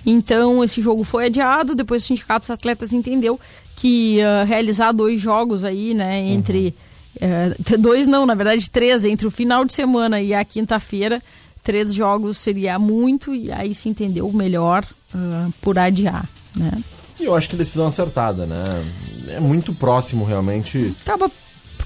Então 0.06 0.64
esse 0.64 0.82
jogo 0.82 1.04
foi 1.04 1.26
adiado, 1.26 1.76
depois 1.76 2.04
o 2.04 2.08
sindicato 2.08 2.42
dos 2.42 2.50
atletas 2.50 2.92
entendeu 2.92 3.40
que 3.76 4.20
uh, 4.20 4.46
realizar 4.46 4.92
dois 4.92 5.22
jogos 5.22 5.64
aí, 5.64 5.94
né, 5.94 6.20
entre 6.20 6.76
uhum. 7.22 7.76
uh, 7.76 7.78
dois 7.80 8.06
não, 8.06 8.26
na 8.26 8.36
verdade 8.36 8.70
três, 8.70 9.06
entre 9.06 9.28
o 9.28 9.32
final 9.32 9.64
de 9.64 9.74
semana 9.74 10.22
e 10.22 10.34
a 10.34 10.44
quinta-feira, 10.44 11.22
três 11.64 11.94
jogos 11.94 12.38
seria 12.38 12.80
muito 12.80 13.34
e 13.34 13.52
aí 13.52 13.76
se 13.76 13.90
entendeu 13.90 14.32
melhor 14.32 14.84
uh, 15.14 15.54
por 15.62 15.78
adiar, 15.78 16.28
né? 16.56 16.72
E 17.20 17.26
eu 17.26 17.36
acho 17.36 17.48
que 17.48 17.56
decisão 17.56 17.86
acertada, 17.86 18.48
né? 18.48 18.62
É 19.28 19.40
muito 19.40 19.76
próximo 19.76 20.26
realmente. 20.26 20.96
Acaba 21.02 21.30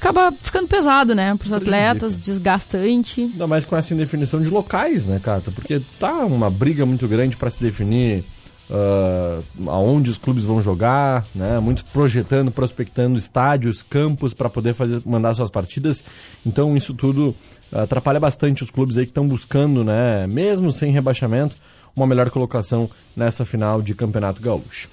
acaba 0.06 0.32
ficando 0.40 0.68
pesado, 0.68 1.16
né? 1.16 1.36
Para 1.36 1.48
os 1.48 1.54
atletas, 1.54 2.20
desgastante. 2.20 3.22
Ainda 3.22 3.48
mais 3.48 3.66
com 3.66 3.76
essa 3.76 3.94
indefinição 3.94 4.42
de 4.42 4.52
locais, 4.52 5.08
né, 5.08 5.20
Cata? 5.22 5.52
Porque 5.52 5.82
tá 6.00 6.26
uma 6.26 6.50
briga 6.50 6.86
muito 6.86 7.08
grande 7.08 7.36
para 7.36 7.50
se 7.50 7.60
definir 7.60 8.24
uh, 8.70 9.44
aonde 9.68 10.12
os 10.12 10.20
clubes 10.20 10.44
vão 10.44 10.62
jogar, 10.62 11.26
né? 11.34 11.60
Muitos 11.60 11.82
projetando, 11.82 12.52
prospectando 12.52 13.18
estádios, 13.18 13.82
campos 13.82 14.36
para 14.36 14.48
poder 14.48 14.76
fazer 14.76 15.02
mandar 15.04 15.34
suas 15.34 15.50
partidas. 15.50 16.06
Então 16.46 16.78
isso 16.78 16.94
tudo 16.94 17.36
atrapalha 17.72 18.20
bastante 18.20 18.62
os 18.62 18.70
clubes 18.70 18.98
aí 18.98 19.06
que 19.06 19.12
estão 19.12 19.28
buscando, 19.28 19.84
né, 19.84 20.28
mesmo 20.28 20.72
sem 20.72 20.92
rebaixamento, 20.92 21.58
uma 21.96 22.06
melhor 22.06 22.30
colocação 22.30 22.90
nessa 23.16 23.44
final 23.44 23.82
de 23.82 23.96
Campeonato 23.96 24.42
Gaúcho. 24.42 24.88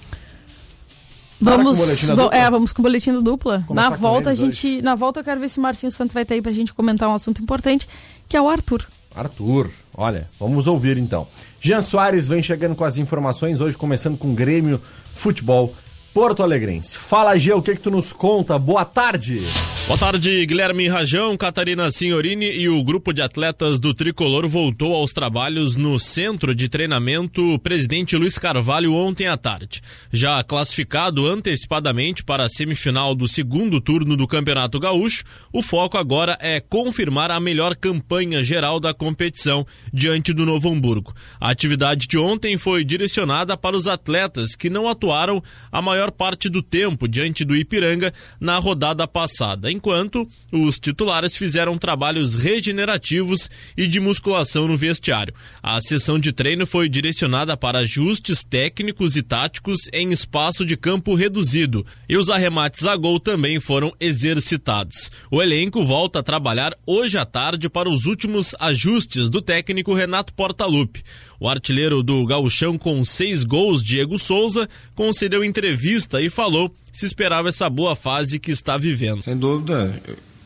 Vamos, 1.42 1.78
com 2.06 2.30
é, 2.32 2.50
vamos 2.50 2.72
com 2.72 2.82
o 2.82 2.84
boletim 2.84 3.12
da 3.12 3.20
dupla. 3.20 3.64
Começar 3.66 3.90
na 3.90 3.96
volta 3.96 4.30
a 4.30 4.34
gente, 4.34 4.66
hoje. 4.66 4.82
na 4.82 4.94
volta 4.94 5.20
eu 5.20 5.24
quero 5.24 5.40
ver 5.40 5.48
se 5.48 5.58
o 5.58 5.62
Marcinho 5.62 5.90
Santos 5.90 6.14
vai 6.14 6.22
estar 6.22 6.34
aí 6.34 6.42
pra 6.42 6.52
gente 6.52 6.72
comentar 6.72 7.08
um 7.08 7.14
assunto 7.14 7.42
importante, 7.42 7.88
que 8.28 8.36
é 8.36 8.40
o 8.40 8.48
Arthur. 8.48 8.86
Arthur, 9.14 9.70
olha, 9.94 10.30
vamos 10.38 10.66
ouvir 10.66 10.96
então. 10.96 11.26
Jean 11.60 11.80
Soares 11.80 12.28
vem 12.28 12.42
chegando 12.42 12.74
com 12.74 12.84
as 12.84 12.96
informações 12.96 13.60
hoje, 13.60 13.76
começando 13.76 14.16
com 14.16 14.34
Grêmio 14.34 14.80
Futebol 15.12 15.74
Porto 16.12 16.42
Alegrense. 16.42 16.96
Fala, 16.98 17.38
Gê, 17.38 17.52
o 17.52 17.62
que, 17.62 17.74
que 17.74 17.80
tu 17.80 17.90
nos 17.90 18.12
conta? 18.12 18.58
Boa 18.58 18.84
tarde! 18.84 19.42
Boa 19.86 19.98
tarde, 19.98 20.46
Guilherme 20.46 20.88
Rajão, 20.88 21.36
Catarina 21.36 21.90
Signorini 21.90 22.46
e 22.46 22.68
o 22.68 22.82
grupo 22.84 23.12
de 23.12 23.20
atletas 23.20 23.80
do 23.80 23.92
Tricolor 23.92 24.48
voltou 24.48 24.94
aos 24.94 25.12
trabalhos 25.12 25.76
no 25.76 25.98
centro 25.98 26.54
de 26.54 26.68
treinamento 26.68 27.58
Presidente 27.58 28.16
Luiz 28.16 28.38
Carvalho 28.38 28.94
ontem 28.94 29.26
à 29.26 29.36
tarde. 29.36 29.82
Já 30.10 30.42
classificado 30.44 31.26
antecipadamente 31.26 32.24
para 32.24 32.44
a 32.44 32.48
semifinal 32.48 33.14
do 33.14 33.26
segundo 33.26 33.80
turno 33.80 34.16
do 34.16 34.26
Campeonato 34.26 34.78
Gaúcho, 34.78 35.24
o 35.52 35.60
foco 35.60 35.98
agora 35.98 36.38
é 36.40 36.60
confirmar 36.60 37.30
a 37.30 37.40
melhor 37.40 37.74
campanha 37.74 38.42
geral 38.42 38.78
da 38.78 38.94
competição 38.94 39.66
diante 39.92 40.32
do 40.32 40.46
Novo 40.46 40.70
Hamburgo. 40.70 41.12
A 41.40 41.50
atividade 41.50 42.06
de 42.06 42.16
ontem 42.16 42.56
foi 42.56 42.84
direcionada 42.84 43.56
para 43.56 43.76
os 43.76 43.88
atletas 43.88 44.54
que 44.54 44.70
não 44.70 44.88
atuaram 44.88 45.42
a 45.70 45.82
maior 45.82 46.01
parte 46.10 46.48
do 46.48 46.62
tempo 46.62 47.06
diante 47.06 47.44
do 47.44 47.54
Ipiranga 47.54 48.12
na 48.40 48.58
rodada 48.58 49.06
passada 49.06 49.70
enquanto 49.70 50.26
os 50.50 50.78
titulares 50.78 51.36
fizeram 51.36 51.78
trabalhos 51.78 52.34
regenerativos 52.34 53.50
e 53.76 53.86
de 53.86 54.00
musculação 54.00 54.66
no 54.66 54.76
vestiário. 54.76 55.34
A 55.62 55.80
sessão 55.80 56.18
de 56.18 56.32
treino 56.32 56.66
foi 56.66 56.88
direcionada 56.88 57.56
para 57.56 57.80
ajustes 57.80 58.42
técnicos 58.42 59.16
e 59.16 59.22
táticos 59.22 59.88
em 59.92 60.12
espaço 60.12 60.64
de 60.64 60.76
campo 60.76 61.14
reduzido, 61.14 61.84
e 62.08 62.16
os 62.16 62.30
arremates 62.30 62.84
a 62.86 62.96
gol 62.96 63.20
também 63.20 63.60
foram 63.60 63.92
exercitados. 64.00 65.10
O 65.30 65.42
elenco 65.42 65.84
volta 65.84 66.20
a 66.20 66.22
trabalhar 66.22 66.74
hoje 66.86 67.18
à 67.18 67.24
tarde 67.24 67.68
para 67.68 67.88
os 67.88 68.06
últimos 68.06 68.54
ajustes 68.58 69.28
do 69.28 69.42
técnico 69.42 69.94
Renato 69.94 70.32
Portaluppi. 70.34 71.02
O 71.42 71.48
artilheiro 71.48 72.04
do 72.04 72.24
Gauchão 72.24 72.78
com 72.78 73.04
seis 73.04 73.42
gols, 73.42 73.82
Diego 73.82 74.16
Souza, 74.16 74.68
concedeu 74.94 75.44
entrevista 75.44 76.22
e 76.22 76.30
falou 76.30 76.72
se 76.92 77.04
esperava 77.04 77.48
essa 77.48 77.68
boa 77.68 77.96
fase 77.96 78.38
que 78.38 78.52
está 78.52 78.78
vivendo. 78.78 79.24
Sem 79.24 79.36
dúvida, 79.36 79.92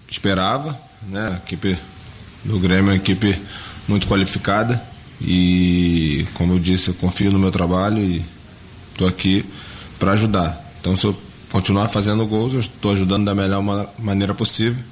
esperava, 0.09 0.75
né? 1.09 1.35
A 1.35 1.37
equipe 1.37 1.77
do 2.47 2.59
Grêmio 2.59 2.89
é 2.89 2.95
uma 2.95 2.97
equipe 2.97 3.39
muito 3.87 4.07
qualificada 4.07 4.83
e, 5.21 6.27
como 6.33 6.55
eu 6.55 6.59
disse, 6.59 6.89
eu 6.89 6.95
confio 6.95 7.31
no 7.31 7.39
meu 7.39 7.51
trabalho 7.51 7.99
e 7.99 8.25
estou 8.93 9.07
aqui 9.07 9.45
para 9.99 10.13
ajudar. 10.13 10.59
Então, 10.81 10.97
se 10.97 11.05
eu 11.05 11.15
continuar 11.53 11.91
fazendo 11.91 12.25
gols, 12.25 12.55
eu 12.55 12.61
estou 12.61 12.93
ajudando 12.93 13.27
da 13.27 13.35
melhor 13.35 13.63
maneira 13.99 14.35
possível 14.35 14.83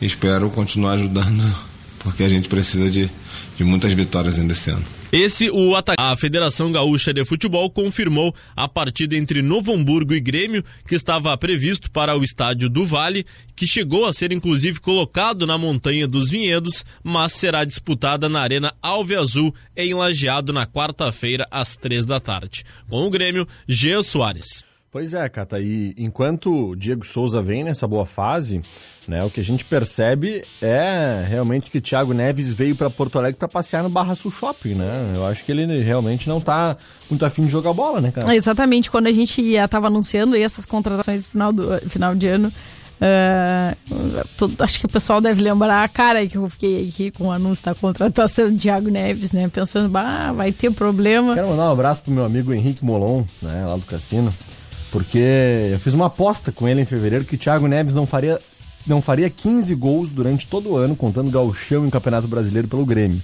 e 0.00 0.06
espero 0.06 0.48
continuar 0.48 0.92
ajudando 0.92 1.44
porque 2.00 2.22
a 2.22 2.28
gente 2.30 2.48
precisa 2.48 2.90
de, 2.90 3.10
de 3.58 3.64
muitas 3.64 3.92
vitórias 3.92 4.38
ainda 4.38 4.54
esse 4.54 4.70
ano. 4.70 4.95
Esse, 5.12 5.50
o 5.50 5.76
ataque. 5.76 6.00
A 6.00 6.16
Federação 6.16 6.72
Gaúcha 6.72 7.14
de 7.14 7.24
Futebol 7.24 7.70
confirmou 7.70 8.34
a 8.56 8.68
partida 8.68 9.16
entre 9.16 9.40
Novo 9.40 9.72
Hamburgo 9.72 10.12
e 10.12 10.20
Grêmio, 10.20 10.64
que 10.86 10.94
estava 10.94 11.36
previsto 11.38 11.90
para 11.90 12.16
o 12.16 12.24
estádio 12.24 12.68
do 12.68 12.84
Vale, 12.84 13.24
que 13.54 13.66
chegou 13.66 14.06
a 14.06 14.12
ser 14.12 14.32
inclusive 14.32 14.80
colocado 14.80 15.46
na 15.46 15.56
Montanha 15.56 16.08
dos 16.08 16.30
Vinhedos, 16.30 16.84
mas 17.04 17.32
será 17.32 17.64
disputada 17.64 18.28
na 18.28 18.40
Arena 18.40 18.74
Alve 18.82 19.14
Azul, 19.14 19.54
em 19.76 19.94
Lajeado, 19.94 20.52
na 20.52 20.66
quarta-feira, 20.66 21.46
às 21.50 21.76
três 21.76 22.04
da 22.04 22.18
tarde. 22.18 22.64
Com 22.88 23.06
o 23.06 23.10
Grêmio, 23.10 23.46
Jean 23.68 24.02
Soares. 24.02 24.75
Pois 24.96 25.12
é, 25.12 25.28
Cata, 25.28 25.60
e 25.60 25.92
enquanto 25.98 26.70
o 26.70 26.74
Diego 26.74 27.06
Souza 27.06 27.42
vem 27.42 27.62
nessa 27.62 27.86
boa 27.86 28.06
fase, 28.06 28.62
né, 29.06 29.22
o 29.24 29.30
que 29.30 29.40
a 29.40 29.44
gente 29.44 29.62
percebe 29.62 30.42
é 30.62 31.22
realmente 31.28 31.70
que 31.70 31.76
o 31.76 31.80
Thiago 31.82 32.14
Neves 32.14 32.50
veio 32.50 32.74
para 32.74 32.88
Porto 32.88 33.18
Alegre 33.18 33.36
para 33.36 33.46
passear 33.46 33.82
no 33.82 33.90
Barra 33.90 34.14
Sul 34.14 34.30
Shopping, 34.30 34.74
né? 34.74 35.12
Eu 35.14 35.26
acho 35.26 35.44
que 35.44 35.52
ele 35.52 35.82
realmente 35.82 36.26
não 36.30 36.40
tá 36.40 36.78
muito 37.10 37.26
afim 37.26 37.44
de 37.44 37.50
jogar 37.50 37.74
bola, 37.74 38.00
né, 38.00 38.10
cara? 38.10 38.34
Exatamente, 38.34 38.90
quando 38.90 39.06
a 39.08 39.12
gente 39.12 39.42
estava 39.42 39.88
anunciando 39.88 40.34
essas 40.34 40.64
contratações 40.64 41.20
no 41.20 41.26
final, 41.26 41.52
do, 41.52 41.90
final 41.90 42.14
de 42.14 42.28
ano, 42.28 42.50
Uh, 42.98 44.26
todo, 44.38 44.54
acho 44.62 44.80
que 44.80 44.86
o 44.86 44.88
pessoal 44.88 45.20
deve 45.20 45.42
lembrar 45.42 45.84
a 45.84 45.88
cara 45.88 46.26
que 46.26 46.38
eu 46.38 46.48
fiquei 46.48 46.88
aqui 46.88 47.10
com 47.10 47.26
o 47.26 47.30
anúncio 47.30 47.62
da 47.62 47.74
contratação 47.74 48.50
do 48.50 48.58
Thiago 48.58 48.88
Neves, 48.88 49.32
né? 49.32 49.46
Pensando, 49.50 49.90
bah, 49.90 50.32
vai 50.32 50.50
ter 50.50 50.72
problema. 50.72 51.34
Quero 51.34 51.50
mandar 51.50 51.68
um 51.68 51.72
abraço 51.72 52.02
pro 52.02 52.10
meu 52.10 52.24
amigo 52.24 52.54
Henrique 52.54 52.82
Molon, 52.82 53.24
né? 53.42 53.66
Lá 53.66 53.76
do 53.76 53.84
Cassino. 53.84 54.32
Porque 54.96 55.18
eu 55.72 55.78
fiz 55.78 55.92
uma 55.92 56.06
aposta 56.06 56.50
com 56.50 56.66
ele 56.66 56.80
em 56.80 56.86
fevereiro 56.86 57.22
que 57.22 57.34
o 57.34 57.38
Thiago 57.38 57.66
Neves 57.68 57.94
não 57.94 58.06
faria, 58.06 58.38
não 58.86 59.02
faria 59.02 59.28
15 59.28 59.74
gols 59.74 60.10
durante 60.10 60.46
todo 60.46 60.70
o 60.70 60.76
ano, 60.78 60.96
contando 60.96 61.30
gauchão 61.30 61.86
em 61.86 61.90
Campeonato 61.90 62.26
Brasileiro 62.26 62.66
pelo 62.66 62.86
Grêmio. 62.86 63.22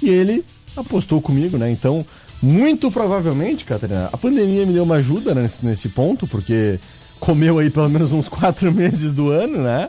E 0.00 0.08
ele 0.08 0.44
apostou 0.76 1.20
comigo, 1.20 1.58
né? 1.58 1.68
Então, 1.68 2.06
muito 2.40 2.92
provavelmente, 2.92 3.64
Catarina, 3.64 4.08
a 4.12 4.16
pandemia 4.16 4.64
me 4.64 4.72
deu 4.72 4.84
uma 4.84 4.94
ajuda 4.94 5.34
nesse, 5.34 5.66
nesse 5.66 5.88
ponto, 5.88 6.28
porque 6.28 6.78
comeu 7.18 7.58
aí 7.58 7.70
pelo 7.70 7.88
menos 7.88 8.12
uns 8.12 8.28
quatro 8.28 8.70
meses 8.70 9.12
do 9.12 9.30
ano, 9.30 9.64
né? 9.64 9.88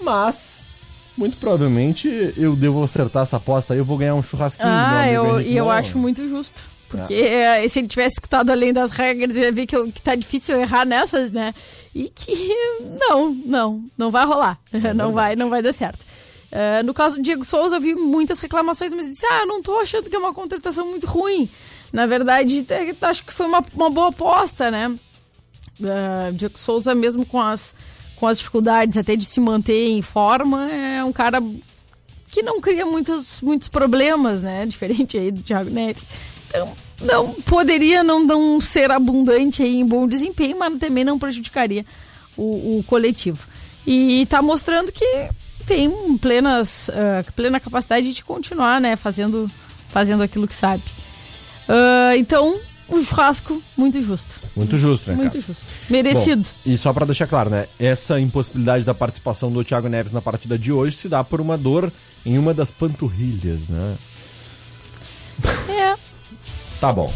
Mas 0.00 0.66
muito 1.14 1.36
provavelmente 1.36 2.32
eu 2.38 2.56
devo 2.56 2.82
acertar 2.82 3.24
essa 3.24 3.36
aposta 3.36 3.74
aí, 3.74 3.80
eu 3.80 3.84
vou 3.84 3.98
ganhar 3.98 4.14
um 4.14 4.22
churrasquinho. 4.22 4.66
Ah, 4.66 5.06
eu, 5.10 5.42
e 5.42 5.54
eu 5.58 5.70
acho 5.70 5.98
muito 5.98 6.26
justo. 6.26 6.72
Porque 6.96 7.14
é. 7.14 7.68
se 7.68 7.80
ele 7.80 7.88
tivesse 7.88 8.14
escutado 8.14 8.50
além 8.50 8.72
das 8.72 8.90
regras, 8.90 9.36
ia 9.36 9.52
ver 9.52 9.66
que, 9.66 9.92
que 9.92 10.00
tá 10.00 10.14
difícil 10.14 10.60
errar 10.60 10.84
nessas, 10.84 11.30
né? 11.30 11.54
E 11.94 12.08
que 12.08 12.48
não, 12.98 13.34
não, 13.34 13.84
não 13.96 14.10
vai 14.10 14.24
rolar. 14.24 14.58
É 14.72 14.92
não 14.94 15.12
vai, 15.12 15.36
não 15.36 15.50
vai 15.50 15.62
dar 15.62 15.72
certo. 15.72 16.04
Uh, 16.52 16.84
no 16.84 16.94
caso 16.94 17.16
do 17.16 17.22
Diego 17.22 17.44
Souza, 17.44 17.76
eu 17.76 17.80
vi 17.80 17.94
muitas 17.94 18.38
reclamações, 18.38 18.92
mas 18.92 19.08
disse: 19.08 19.26
Ah, 19.26 19.44
não 19.44 19.60
tô 19.60 19.78
achando 19.78 20.08
que 20.08 20.14
é 20.14 20.18
uma 20.18 20.32
contratação 20.32 20.88
muito 20.88 21.06
ruim. 21.06 21.48
Na 21.92 22.06
verdade, 22.06 22.64
acho 23.02 23.24
que 23.24 23.32
foi 23.32 23.46
uma, 23.46 23.64
uma 23.74 23.90
boa 23.90 24.08
aposta, 24.08 24.70
né? 24.70 24.88
Uh, 25.80 26.32
Diego 26.32 26.58
Souza, 26.58 26.94
mesmo 26.94 27.26
com 27.26 27.40
as, 27.40 27.74
com 28.16 28.26
as 28.26 28.38
dificuldades 28.38 28.96
até 28.96 29.16
de 29.16 29.24
se 29.24 29.40
manter 29.40 29.88
em 29.88 30.02
forma, 30.02 30.70
é 30.70 31.02
um 31.02 31.12
cara 31.12 31.40
que 32.30 32.42
não 32.42 32.60
cria 32.60 32.84
muitos, 32.84 33.40
muitos 33.40 33.68
problemas, 33.68 34.42
né? 34.42 34.66
Diferente 34.66 35.16
aí 35.16 35.30
do 35.30 35.42
Thiago 35.42 35.70
Neves. 35.70 36.06
Então, 36.48 36.72
não 37.00 37.34
poderia 37.34 38.02
não, 38.02 38.24
não 38.24 38.60
ser 38.60 38.90
abundante 38.90 39.62
em 39.62 39.84
bom 39.84 40.06
desempenho, 40.06 40.58
mas 40.58 40.78
também 40.78 41.04
não 41.04 41.18
prejudicaria 41.18 41.84
o, 42.36 42.78
o 42.78 42.84
coletivo. 42.84 43.46
E 43.86 44.22
está 44.22 44.40
mostrando 44.40 44.90
que 44.90 45.28
tem 45.66 46.18
plenas, 46.18 46.88
uh, 46.88 47.32
plena 47.32 47.60
capacidade 47.60 48.12
de 48.12 48.24
continuar, 48.24 48.80
né, 48.80 48.96
fazendo, 48.96 49.50
fazendo 49.88 50.22
aquilo 50.22 50.46
que 50.46 50.54
sabe. 50.54 50.82
Uh, 51.68 52.16
então, 52.16 52.60
um 52.88 53.02
churrasco 53.02 53.62
muito 53.76 54.00
justo. 54.02 54.40
Muito 54.54 54.76
justo, 54.76 55.10
né? 55.10 55.16
Muito 55.16 55.32
cara? 55.32 55.44
justo. 55.44 55.64
Merecido. 55.90 56.42
Bom, 56.42 56.72
e 56.72 56.76
só 56.76 56.92
para 56.92 57.06
deixar 57.06 57.26
claro, 57.26 57.50
né? 57.50 57.66
Essa 57.78 58.20
impossibilidade 58.20 58.84
da 58.84 58.94
participação 58.94 59.50
do 59.50 59.64
Thiago 59.64 59.88
Neves 59.88 60.12
na 60.12 60.20
partida 60.20 60.58
de 60.58 60.72
hoje 60.72 60.96
se 60.96 61.08
dá 61.08 61.24
por 61.24 61.40
uma 61.40 61.56
dor 61.56 61.92
em 62.24 62.38
uma 62.38 62.52
das 62.52 62.70
panturrilhas, 62.70 63.68
né? 63.68 63.96
Tá 66.84 66.92
bom. 66.92 67.10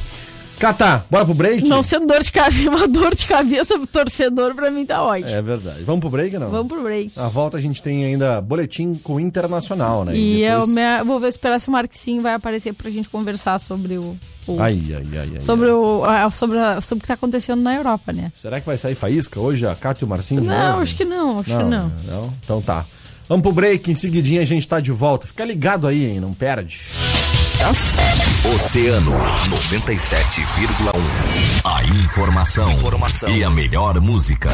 Catá, 0.59 1.05
bora 1.11 1.27
pro 1.27 1.35
break? 1.35 1.69
Não 1.69 1.83
sendo 1.83 2.07
dor 2.07 2.23
de 2.23 2.33
cabeça, 2.33 2.71
uma 2.71 2.89
dor 2.89 3.15
de 3.15 3.27
cabeça 3.27 3.77
pro 3.77 3.87
torcedor, 3.87 4.55
pra 4.55 4.71
mim 4.71 4.87
tá 4.87 5.03
ótimo. 5.03 5.29
É 5.29 5.43
verdade. 5.43 5.83
Vamos 5.85 6.01
pro 6.01 6.09
break, 6.09 6.39
não? 6.39 6.49
Vamos 6.49 6.69
pro 6.69 6.83
break. 6.83 7.21
A 7.21 7.29
volta 7.29 7.59
a 7.59 7.61
gente 7.61 7.83
tem 7.83 8.03
ainda 8.03 8.41
boletim 8.41 8.95
com 8.95 9.17
o 9.17 9.21
Internacional, 9.21 10.07
né? 10.07 10.17
E, 10.17 10.43
e 10.43 10.49
depois... 10.49 10.75
eu 11.01 11.05
vou 11.05 11.21
ver 11.21 11.29
esperar 11.29 11.61
se 11.61 11.69
o 11.69 11.73
Marquinhos 11.73 12.23
vai 12.23 12.33
aparecer 12.33 12.73
pra 12.73 12.91
gente 12.91 13.11
conversar 13.11 13.59
sobre 13.61 13.99
o. 13.99 14.17
o 14.47 14.59
ai, 14.59 14.81
ai, 14.89 15.07
ai, 15.19 15.31
ai. 15.35 15.41
Sobre, 15.43 15.67
ai. 15.69 15.75
O, 15.75 16.03
a, 16.03 16.31
sobre, 16.31 16.59
a, 16.59 16.81
sobre 16.81 17.01
o 17.01 17.03
que 17.03 17.09
tá 17.09 17.15
acontecendo 17.15 17.61
na 17.61 17.75
Europa, 17.75 18.11
né? 18.11 18.33
Será 18.35 18.59
que 18.59 18.65
vai 18.65 18.79
sair 18.79 18.95
faísca 18.95 19.39
hoje, 19.39 19.67
a 19.67 19.77
Cátia 19.77 20.05
e 20.05 20.07
o 20.07 20.09
Marcinho? 20.09 20.43
Não, 20.43 20.81
acho 20.81 20.97
que 20.97 21.05
não, 21.05 21.41
acho 21.41 21.51
não, 21.51 21.59
que 21.59 21.65
não. 21.65 21.93
não. 22.07 22.35
Então 22.43 22.63
tá. 22.63 22.87
Vamos 23.29 23.43
pro 23.43 23.53
break, 23.53 23.91
em 23.91 23.95
seguidinha 23.95 24.41
a 24.41 24.47
gente 24.47 24.67
tá 24.67 24.81
de 24.81 24.93
volta. 24.93 25.27
Fica 25.27 25.45
ligado 25.45 25.87
aí, 25.87 26.07
hein? 26.07 26.21
Não 26.21 26.33
perde. 26.33 26.81
Oceano 28.55 29.11
97,1. 29.49 30.93
A 31.65 31.83
informação, 31.85 32.71
informação, 32.71 33.29
e 33.31 33.43
a 33.43 33.51
melhor 33.51 34.01
música. 34.01 34.51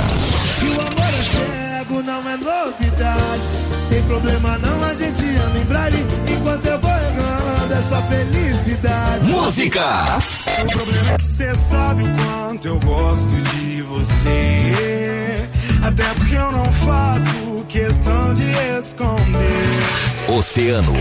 E 0.63 0.69
o 0.69 0.73
amor 0.73 1.15
é 1.15 1.23
cego 1.23 2.03
não 2.03 2.31
é 2.31 2.37
novidade. 2.39 3.43
Tem 3.91 4.03
problema 4.05 4.57
não, 4.59 4.83
a 4.83 4.95
gente 4.95 5.23
anda 5.23 5.59
em 5.59 5.65
brale. 5.65 6.07
Enquanto 6.31 6.65
eu 6.65 6.79
vou 6.79 6.91
errando, 6.91 7.75
é 7.75 7.83
só 7.83 8.01
felicidade. 8.03 9.29
Música! 9.29 10.19
O 10.63 10.67
problema 10.67 11.11
é 11.13 11.17
que 11.19 11.25
cê 11.25 11.55
sabe 11.71 12.03
o 12.05 12.07
quanto 12.17 12.69
eu 12.69 12.81
gosto 12.81 13.29
de 13.29 13.83
você. 13.83 15.49
Até 15.83 16.05
porque 16.15 16.35
eu 16.37 16.53
não 16.53 16.73
faço 16.73 17.44
questão 17.75 18.33
de 18.35 18.45
esconder. 18.79 20.39
Oceano, 20.39 20.93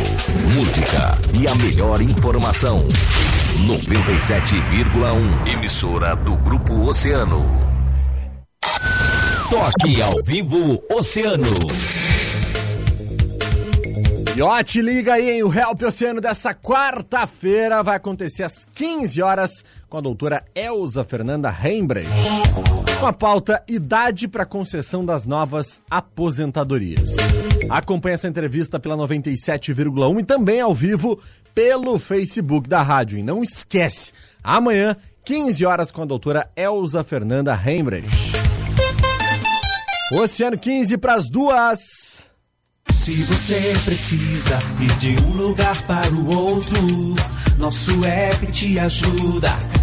música 0.56 1.16
e 1.40 1.48
a 1.48 1.54
melhor 1.54 2.02
informação. 2.02 2.88
97,1 3.68 5.54
emissora 5.54 6.16
do 6.16 6.36
Grupo 6.38 6.74
Oceano. 6.90 7.46
Toque 9.52 10.02
ao 10.02 10.24
vivo 10.24 10.84
Oceano. 10.90 11.54
E 14.36 14.42
ó, 14.42 14.64
te 14.64 14.82
liga 14.82 15.14
aí, 15.14 15.30
hein? 15.30 15.44
O 15.44 15.54
Help 15.54 15.84
Oceano 15.84 16.20
dessa 16.20 16.56
quarta-feira 16.56 17.84
vai 17.84 17.98
acontecer 17.98 18.42
às 18.42 18.68
15 18.74 19.22
horas 19.22 19.64
com 19.88 20.00
a 20.00 20.02
doutora 20.02 20.44
Elza 20.56 21.04
Fernanda 21.04 21.56
Heimbrecht. 21.64 22.10
Com 23.04 23.08
a 23.08 23.12
pauta 23.12 23.62
Idade 23.68 24.30
para 24.30 24.46
concessão 24.46 25.04
das 25.04 25.28
novas 25.28 25.82
aposentadorias. 25.92 27.18
Acompanhe 27.70 28.14
essa 28.14 28.30
entrevista 28.30 28.80
pela 28.80 28.96
97,1 28.96 30.22
e 30.22 30.24
também 30.24 30.62
ao 30.62 30.74
vivo 30.74 31.20
pelo 31.54 32.00
Facebook 32.00 32.70
da 32.70 32.82
rádio. 32.82 33.20
E 33.20 33.22
não 33.22 33.44
esquece, 33.44 34.14
amanhã, 34.42 34.96
15 35.26 35.66
horas 35.66 35.92
com 35.92 36.04
a 36.04 36.06
doutora 36.06 36.50
Elza 36.56 37.04
Fernanda 37.04 37.54
Heimbrecht. 37.54 38.32
Oceano 40.14 40.58
15 40.58 40.98
para 40.98 41.16
as 41.16 41.28
duas. 41.28 42.32
Se 42.90 43.22
você 43.24 43.74
precisa 43.84 44.58
ir 44.80 44.96
de 45.00 45.26
um 45.26 45.32
lugar 45.32 45.82
para 45.82 46.10
o 46.10 46.34
outro, 46.34 46.78
nosso 47.58 48.02
app 48.06 48.50
te 48.50 48.80
ajuda. 48.80 49.83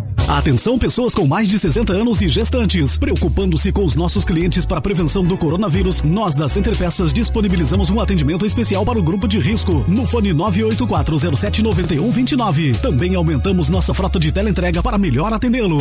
Atenção 0.29 0.77
pessoas 0.77 1.13
com 1.13 1.27
mais 1.27 1.49
de 1.49 1.59
60 1.59 1.91
anos 1.93 2.21
e 2.21 2.29
gestantes. 2.29 2.97
Preocupando-se 2.97 3.69
com 3.71 3.83
os 3.85 3.95
nossos 3.95 4.25
clientes 4.25 4.65
para 4.65 4.77
a 4.77 4.81
prevenção 4.81 5.23
do 5.23 5.37
coronavírus, 5.37 6.01
nós 6.03 6.33
da 6.35 6.47
Center 6.47 6.77
Peças 6.77 7.11
disponibilizamos 7.11 7.89
um 7.89 7.99
atendimento 7.99 8.45
especial 8.45 8.85
para 8.85 8.99
o 8.99 9.03
grupo 9.03 9.27
de 9.27 9.39
risco 9.39 9.83
no 9.87 10.05
fone 10.07 10.31
984079129. 10.33 12.77
Também 12.77 13.15
aumentamos 13.15 13.67
nossa 13.69 13.93
frota 13.93 14.19
de 14.19 14.31
teleentrega 14.31 14.81
para 14.81 14.97
melhor 14.97 15.33
atendê-lo. 15.33 15.79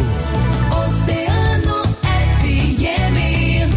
Oceano 0.71 1.83
FM. 2.41 3.71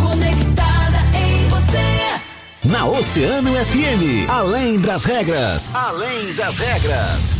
Conectada 0.00 0.98
em 1.14 1.48
você. 1.48 2.20
Na 2.64 2.86
Oceano 2.86 3.52
FM, 3.52 4.28
além 4.28 4.78
das 4.80 5.04
regras, 5.04 5.74
além 5.74 6.32
das 6.34 6.58
regras. 6.58 7.34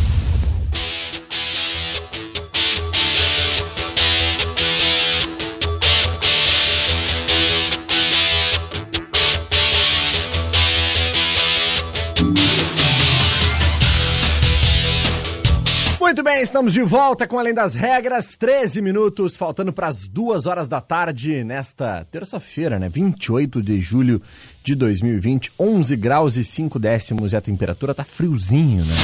Muito 16.17 16.31
bem, 16.31 16.41
estamos 16.41 16.73
de 16.73 16.81
volta 16.81 17.27
com 17.27 17.37
Além 17.37 17.53
das 17.53 17.75
Regras, 17.75 18.35
13 18.35 18.81
minutos, 18.81 19.37
faltando 19.37 19.71
para 19.71 19.85
as 19.85 20.07
duas 20.07 20.47
horas 20.47 20.67
da 20.67 20.81
tarde 20.81 21.43
nesta 21.43 22.07
terça-feira, 22.09 22.79
né? 22.79 22.89
28 22.89 23.61
de 23.61 23.79
julho 23.79 24.19
de 24.63 24.73
2020, 24.73 25.51
11 25.59 25.95
graus 25.95 26.35
e 26.35 26.43
5 26.43 26.79
décimos 26.79 27.33
e 27.33 27.35
a 27.35 27.41
temperatura 27.41 27.93
tá 27.93 28.03
friozinho, 28.03 28.83
né? 28.83 28.95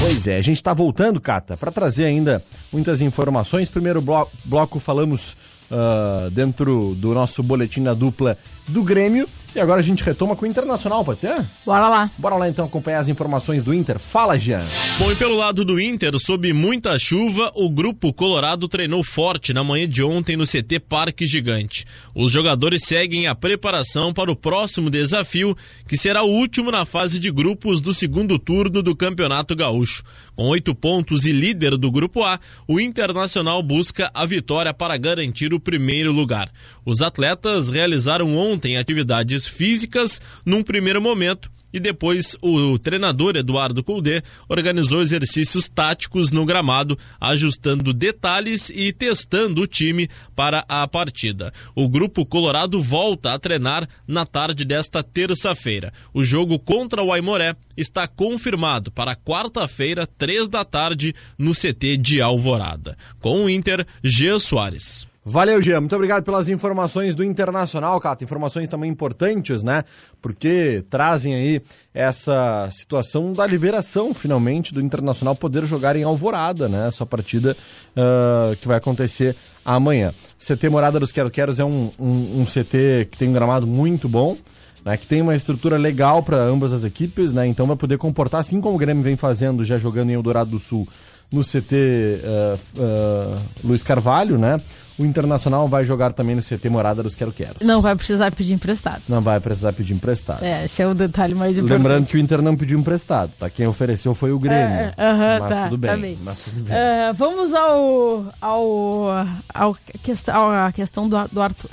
Pois 0.00 0.26
é, 0.26 0.36
a 0.36 0.42
gente 0.42 0.60
tá 0.60 0.74
voltando, 0.74 1.20
Cata, 1.20 1.56
para 1.56 1.70
trazer 1.70 2.06
ainda 2.06 2.42
muitas 2.72 3.00
informações. 3.00 3.70
Primeiro 3.70 4.02
blo 4.02 4.26
bloco 4.44 4.80
falamos 4.80 5.36
uh, 5.70 6.28
dentro 6.32 6.96
do 6.96 7.14
nosso 7.14 7.40
boletim 7.40 7.84
da 7.84 7.94
dupla 7.94 8.36
do 8.68 8.82
Grêmio 8.82 9.28
e 9.56 9.58
agora 9.58 9.80
a 9.80 9.82
gente 9.82 10.02
retoma 10.02 10.36
com 10.36 10.44
o 10.44 10.48
Internacional, 10.48 11.02
pode 11.02 11.22
ser? 11.22 11.34
Bora 11.64 11.88
lá. 11.88 12.10
Bora 12.18 12.36
lá 12.36 12.46
então 12.46 12.66
acompanhar 12.66 12.98
as 12.98 13.08
informações 13.08 13.62
do 13.62 13.72
Inter. 13.72 13.98
Fala, 13.98 14.38
Jean. 14.38 14.62
Bom, 14.98 15.10
e 15.10 15.16
pelo 15.16 15.34
lado 15.34 15.64
do 15.64 15.80
Inter, 15.80 16.12
sob 16.18 16.52
muita 16.52 16.98
chuva, 16.98 17.50
o 17.54 17.70
grupo 17.70 18.12
colorado 18.12 18.68
treinou 18.68 19.02
forte 19.02 19.54
na 19.54 19.64
manhã 19.64 19.88
de 19.88 20.02
ontem 20.02 20.36
no 20.36 20.44
CT 20.44 20.80
Parque 20.80 21.24
Gigante. 21.24 21.86
Os 22.14 22.32
jogadores 22.32 22.84
seguem 22.84 23.28
a 23.28 23.34
preparação 23.34 24.12
para 24.12 24.30
o 24.30 24.36
próximo 24.36 24.90
desafio, 24.90 25.56
que 25.88 25.96
será 25.96 26.22
o 26.22 26.28
último 26.28 26.70
na 26.70 26.84
fase 26.84 27.18
de 27.18 27.30
grupos 27.30 27.80
do 27.80 27.94
segundo 27.94 28.38
turno 28.38 28.82
do 28.82 28.94
Campeonato 28.94 29.56
Gaúcho. 29.56 30.02
Com 30.34 30.48
oito 30.48 30.74
pontos 30.74 31.24
e 31.24 31.32
líder 31.32 31.78
do 31.78 31.90
grupo 31.90 32.22
A, 32.22 32.38
o 32.68 32.78
Internacional 32.78 33.62
busca 33.62 34.10
a 34.12 34.26
vitória 34.26 34.74
para 34.74 34.98
garantir 34.98 35.54
o 35.54 35.60
primeiro 35.60 36.12
lugar. 36.12 36.50
Os 36.84 37.00
atletas 37.00 37.70
realizaram 37.70 38.36
ontem 38.56 38.78
atividades 38.78 39.46
físicas 39.46 40.20
num 40.44 40.62
primeiro 40.62 41.00
momento 41.00 41.50
e 41.72 41.78
depois 41.78 42.34
o 42.40 42.78
treinador 42.78 43.36
Eduardo 43.36 43.84
Colde 43.84 44.22
organizou 44.48 45.02
exercícios 45.02 45.68
táticos 45.68 46.30
no 46.30 46.46
gramado, 46.46 46.98
ajustando 47.20 47.92
detalhes 47.92 48.70
e 48.70 48.94
testando 48.94 49.60
o 49.60 49.66
time 49.66 50.08
para 50.34 50.64
a 50.68 50.88
partida. 50.88 51.52
O 51.74 51.86
grupo 51.86 52.24
colorado 52.24 52.82
volta 52.82 53.34
a 53.34 53.38
treinar 53.38 53.86
na 54.08 54.24
tarde 54.24 54.64
desta 54.64 55.02
terça-feira. 55.02 55.92
O 56.14 56.24
jogo 56.24 56.58
contra 56.58 57.02
o 57.02 57.12
Aimoré 57.12 57.54
está 57.76 58.08
confirmado 58.08 58.90
para 58.90 59.14
quarta-feira, 59.14 60.06
três 60.06 60.48
da 60.48 60.64
tarde, 60.64 61.14
no 61.36 61.52
CT 61.52 61.98
de 61.98 62.22
Alvorada. 62.22 62.96
Com 63.20 63.44
o 63.44 63.50
Inter, 63.50 63.86
Jean 64.02 64.38
Soares. 64.38 65.06
Valeu, 65.28 65.60
Gia. 65.60 65.80
Muito 65.80 65.96
obrigado 65.96 66.22
pelas 66.22 66.48
informações 66.48 67.16
do 67.16 67.24
Internacional, 67.24 68.00
Cata. 68.00 68.22
Informações 68.22 68.68
também 68.68 68.88
importantes, 68.88 69.64
né? 69.64 69.82
Porque 70.22 70.84
trazem 70.88 71.34
aí 71.34 71.60
essa 71.92 72.68
situação 72.70 73.32
da 73.32 73.44
liberação, 73.44 74.14
finalmente, 74.14 74.72
do 74.72 74.80
Internacional 74.80 75.34
poder 75.34 75.64
jogar 75.64 75.96
em 75.96 76.04
Alvorada, 76.04 76.68
né? 76.68 76.86
Essa 76.86 77.04
partida 77.04 77.56
uh, 77.96 78.54
que 78.58 78.68
vai 78.68 78.76
acontecer 78.76 79.34
amanhã. 79.64 80.14
CT 80.38 80.68
Morada 80.68 81.00
dos 81.00 81.10
Quero 81.10 81.28
Queros 81.28 81.58
é 81.58 81.64
um, 81.64 81.90
um, 81.98 82.42
um 82.42 82.44
CT 82.44 83.08
que 83.10 83.18
tem 83.18 83.28
um 83.28 83.32
gramado 83.32 83.66
muito 83.66 84.08
bom. 84.08 84.38
Né, 84.86 84.96
que 84.96 85.04
tem 85.04 85.20
uma 85.20 85.34
estrutura 85.34 85.76
legal 85.76 86.22
para 86.22 86.36
ambas 86.36 86.72
as 86.72 86.84
equipes, 86.84 87.34
né, 87.34 87.44
então 87.44 87.66
vai 87.66 87.74
poder 87.74 87.98
comportar, 87.98 88.40
assim 88.40 88.60
como 88.60 88.76
o 88.76 88.78
Grêmio 88.78 89.02
vem 89.02 89.16
fazendo, 89.16 89.64
já 89.64 89.76
jogando 89.76 90.10
em 90.10 90.12
Eldorado 90.12 90.50
do 90.50 90.60
Sul, 90.60 90.86
no 91.32 91.42
CT 91.42 91.74
uh, 92.22 92.80
uh, 92.80 93.40
Luiz 93.64 93.82
Carvalho, 93.82 94.38
né? 94.38 94.60
O 94.96 95.04
Internacional 95.04 95.68
vai 95.68 95.82
jogar 95.82 96.12
também 96.12 96.36
no 96.36 96.40
CT 96.40 96.70
Morada 96.70 97.02
dos 97.02 97.16
Quero 97.16 97.32
Queros. 97.32 97.58
Não 97.60 97.82
vai 97.82 97.96
precisar 97.96 98.30
pedir 98.30 98.54
emprestado. 98.54 99.02
Não 99.08 99.20
vai 99.20 99.40
precisar 99.40 99.72
pedir 99.72 99.92
emprestado. 99.92 100.42
É, 100.42 100.64
esse 100.64 100.80
é 100.80 100.86
o 100.86 100.94
detalhe 100.94 101.34
mais 101.34 101.58
importante. 101.58 101.76
Lembrando 101.76 102.06
que 102.06 102.16
o 102.16 102.20
Inter 102.20 102.40
não 102.40 102.56
pediu 102.56 102.78
emprestado, 102.78 103.32
tá? 103.38 103.50
Quem 103.50 103.66
ofereceu 103.66 104.14
foi 104.14 104.32
o 104.32 104.38
Grêmio. 104.38 104.76
É, 104.76 104.94
aham, 104.96 105.38
mas 105.40 105.50
tá, 105.50 105.64
tudo 105.64 105.78
bem. 105.78 105.90
tá 105.90 105.96
bem. 105.96 106.18
Mas 106.22 106.38
tudo 106.38 106.62
bem. 106.62 106.76
É, 106.76 107.12
vamos 107.12 107.52
ao, 107.52 108.24
ao, 108.40 109.26
ao 109.52 109.76
questão, 110.02 110.50
à 110.50 110.72
questão 110.72 111.08
do, 111.08 111.16
do 111.28 111.42
Arthur. 111.42 111.70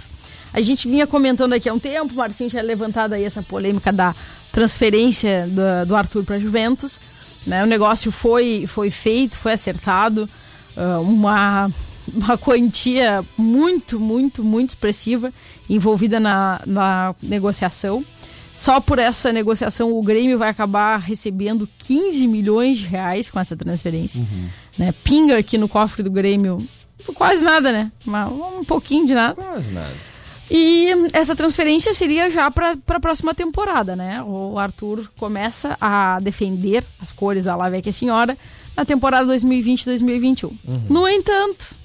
A 0.53 0.61
gente 0.61 0.87
vinha 0.87 1.07
comentando 1.07 1.53
aqui 1.53 1.67
há 1.67 1.73
um 1.73 1.79
tempo, 1.79 2.13
o 2.13 2.17
Marcinho 2.17 2.49
tinha 2.49 2.61
levantado 2.61 3.13
aí 3.13 3.23
essa 3.23 3.41
polêmica 3.41 3.91
da 3.91 4.15
transferência 4.51 5.47
do, 5.47 5.87
do 5.87 5.95
Arthur 5.95 6.23
para 6.23 6.37
Juventus. 6.37 6.99
Né? 7.45 7.63
O 7.63 7.65
negócio 7.65 8.11
foi, 8.11 8.65
foi 8.67 8.91
feito, 8.91 9.35
foi 9.35 9.53
acertado. 9.53 10.29
Uh, 10.77 11.01
uma, 11.01 11.71
uma 12.13 12.37
quantia 12.37 13.25
muito, 13.35 13.99
muito, 13.99 14.43
muito 14.43 14.69
expressiva 14.69 15.33
envolvida 15.67 16.19
na, 16.19 16.61
na 16.65 17.15
negociação. 17.21 18.05
Só 18.53 18.79
por 18.79 18.99
essa 18.99 19.33
negociação 19.33 19.91
o 19.91 20.03
Grêmio 20.03 20.37
vai 20.37 20.49
acabar 20.49 20.97
recebendo 20.97 21.67
15 21.79 22.27
milhões 22.27 22.77
de 22.77 22.85
reais 22.85 23.31
com 23.31 23.39
essa 23.39 23.57
transferência. 23.57 24.21
Uhum. 24.21 24.49
Né? 24.77 24.93
Pinga 25.03 25.39
aqui 25.39 25.57
no 25.57 25.67
cofre 25.67 26.03
do 26.03 26.11
Grêmio 26.11 26.67
quase 27.15 27.43
nada, 27.43 27.71
né? 27.71 27.91
Um 28.07 28.63
pouquinho 28.63 29.05
de 29.05 29.13
nada. 29.13 29.33
Quase 29.33 29.71
nada. 29.71 30.12
E 30.51 30.89
essa 31.13 31.35
transferência 31.35 31.93
seria 31.93 32.29
já 32.29 32.51
para 32.51 32.77
a 32.87 32.99
próxima 32.99 33.33
temporada, 33.33 33.95
né? 33.95 34.21
O 34.23 34.59
Arthur 34.59 35.09
começa 35.17 35.77
a 35.79 36.19
defender 36.19 36.83
as 36.99 37.13
cores 37.13 37.45
da 37.45 37.55
La 37.55 37.69
Vecchia 37.69 37.93
Senhora 37.93 38.37
na 38.75 38.83
temporada 38.85 39.33
2020-2021. 39.33 40.51
No 40.89 41.07
entanto, 41.07 41.75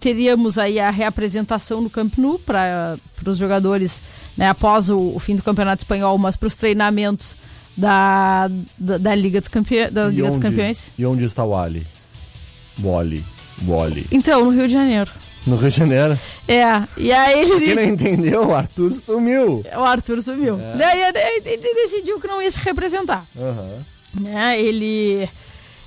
teríamos 0.00 0.58
aí 0.58 0.78
a 0.78 0.90
reapresentação 0.90 1.80
no 1.80 1.90
Camp 1.90 2.16
Nou 2.18 2.38
para 2.38 2.96
os 3.26 3.36
jogadores 3.38 4.02
né, 4.36 4.48
após 4.48 4.88
o, 4.88 5.14
o 5.14 5.18
fim 5.18 5.36
do 5.36 5.42
Campeonato 5.42 5.82
Espanhol, 5.82 6.16
mas 6.18 6.36
para 6.36 6.46
os 6.46 6.54
treinamentos 6.54 7.36
da, 7.76 8.48
da, 8.78 8.98
da 8.98 9.14
Liga, 9.14 9.40
dos, 9.40 9.48
Campe... 9.48 9.90
da 9.90 10.08
Liga 10.08 10.28
dos 10.28 10.36
onde, 10.36 10.46
Campeões. 10.46 10.92
e 10.96 11.04
onde 11.04 11.24
está 11.24 11.44
o 11.44 11.56
Ali? 11.56 11.86
O 12.82 12.96
Ali. 12.96 13.24
O 13.66 13.80
Ali. 13.80 14.06
Então, 14.12 14.44
no 14.44 14.50
Rio 14.50 14.66
de 14.66 14.72
Janeiro. 14.72 15.10
No 15.46 15.56
Rio 15.56 15.70
de 15.70 15.76
Janeiro. 15.76 16.18
É, 16.48 16.64
e 16.96 17.12
aí 17.12 17.40
ele 17.40 17.50
Quem 17.50 17.74
não 17.74 17.82
disse... 17.82 17.84
entendeu, 17.86 18.48
o 18.48 18.54
Arthur 18.54 18.92
sumiu. 18.92 19.62
O 19.76 19.80
Arthur 19.84 20.22
sumiu. 20.22 20.58
É. 20.60 20.76
Daí 20.76 21.02
ele 21.44 21.74
decidiu 21.74 22.18
que 22.20 22.26
não 22.26 22.42
ia 22.42 22.50
se 22.50 22.58
representar. 22.58 23.24
Aham. 23.38 23.84
né? 24.20 24.60
Ele. 24.60 25.28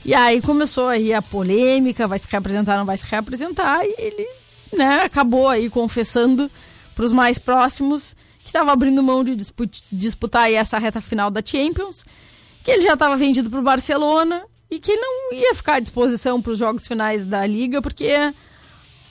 E 0.06 0.16
aí 0.16 0.42
começou 0.42 0.88
aí 0.88 1.14
a 1.14 1.22
polêmica, 1.22 2.08
vai 2.08 2.18
se 2.18 2.28
reapresentar, 2.30 2.78
não 2.78 2.86
vai 2.86 2.98
se 2.98 3.06
reapresentar, 3.06 3.82
e 3.84 3.96
ele, 3.98 4.28
né, 4.74 5.02
acabou 5.04 5.50
aí 5.50 5.70
confessando 5.70 6.50
para 6.96 7.04
os 7.04 7.12
mais 7.12 7.38
próximos 7.38 8.16
que 8.40 8.48
estava 8.48 8.72
abrindo 8.72 9.04
mão 9.04 9.24
de 9.26 9.36
dispu- 9.36 9.70
disputar 9.92 10.44
aí 10.44 10.56
essa 10.56 10.80
reta 10.80 11.02
final 11.02 11.30
da 11.30 11.42
Champions, 11.44 12.06
que 12.64 12.72
ele 12.72 12.82
já 12.82 12.94
estava 12.94 13.18
vendido 13.18 13.50
para 13.50 13.60
o 13.60 13.64
Barcelona 13.64 14.42
e 14.72 14.80
que 14.80 14.96
não 14.96 15.34
ia 15.34 15.54
ficar 15.54 15.76
à 15.76 15.80
disposição 15.82 16.42
para 16.42 16.54
os 16.54 16.58
jogos 16.58 16.88
finais 16.88 17.26
da 17.26 17.46
liga, 17.46 17.82
porque 17.82 18.34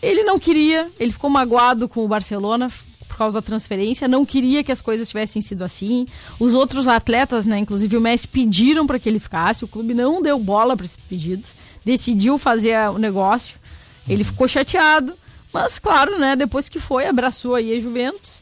ele 0.03 0.23
não 0.23 0.39
queria, 0.39 0.91
ele 0.99 1.13
ficou 1.13 1.29
magoado 1.31 1.89
com 1.89 2.05
o 2.05 2.09
Barcelona 2.09 2.69
por 3.07 3.17
causa 3.17 3.41
da 3.41 3.43
transferência, 3.47 4.07
não 4.07 4.25
queria 4.25 4.63
que 4.63 4.71
as 4.71 4.81
coisas 4.81 5.09
tivessem 5.09 5.43
sido 5.43 5.63
assim. 5.65 6.07
Os 6.39 6.55
outros 6.55 6.87
atletas, 6.87 7.47
né, 7.47 7.59
inclusive 7.59 7.97
o 7.97 8.01
Messi, 8.01 8.29
pediram 8.29 8.87
para 8.87 8.99
que 8.99 9.09
ele 9.09 9.19
ficasse, 9.19 9.65
o 9.65 9.69
clube 9.69 9.93
não 9.95 10.23
deu 10.23 10.39
bola 10.39 10.77
para 10.77 10.87
esses 10.87 10.97
pedidos, 11.09 11.55
decidiu 11.85 12.39
fazer 12.39 12.77
o 12.91 12.99
negócio. 12.99 13.57
Ele 14.09 14.23
ficou 14.23 14.47
chateado, 14.47 15.15
mas 15.53 15.79
claro, 15.81 16.17
né, 16.19 16.37
depois 16.37 16.69
que 16.69 16.79
foi, 16.79 17.07
abraçou 17.07 17.55
aí 17.57 17.77
a 17.77 17.81
Juventus. 17.81 18.41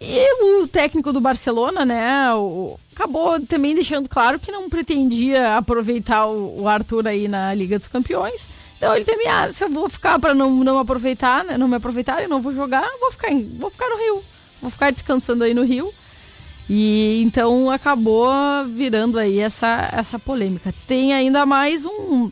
E 0.00 0.60
o 0.62 0.66
técnico 0.68 1.12
do 1.12 1.20
Barcelona, 1.20 1.84
né, 1.86 2.34
o- 2.34 2.78
acabou 2.94 3.40
também 3.40 3.74
deixando 3.74 4.06
claro 4.08 4.38
que 4.38 4.52
não 4.52 4.68
pretendia 4.68 5.56
aproveitar 5.56 6.26
o, 6.26 6.62
o 6.62 6.68
Arthur 6.68 7.06
aí 7.08 7.26
na 7.26 7.54
Liga 7.54 7.78
dos 7.78 7.88
Campeões. 7.88 8.48
Então 8.84 8.96
ele 8.96 9.04
também, 9.06 9.26
ah, 9.28 9.50
se 9.50 9.64
eu 9.64 9.70
vou 9.70 9.88
ficar 9.88 10.18
para 10.18 10.34
não, 10.34 10.50
não 10.62 10.78
aproveitar, 10.78 11.42
né, 11.42 11.56
não 11.56 11.66
me 11.66 11.76
aproveitar 11.76 12.22
e 12.22 12.28
não 12.28 12.42
vou 12.42 12.52
jogar, 12.52 12.86
vou 13.00 13.10
ficar, 13.10 13.30
em- 13.32 13.56
vou 13.58 13.70
ficar 13.70 13.88
no 13.88 13.96
Rio. 13.96 14.22
Vou 14.60 14.70
ficar 14.70 14.90
descansando 14.92 15.42
aí 15.42 15.54
no 15.54 15.62
Rio. 15.64 15.90
E 16.68 17.22
então 17.22 17.70
acabou 17.70 18.28
virando 18.66 19.18
aí 19.18 19.38
essa, 19.40 19.88
essa 19.92 20.18
polêmica. 20.18 20.72
Tem 20.86 21.14
ainda 21.14 21.46
mais 21.46 21.84
um, 21.86 22.30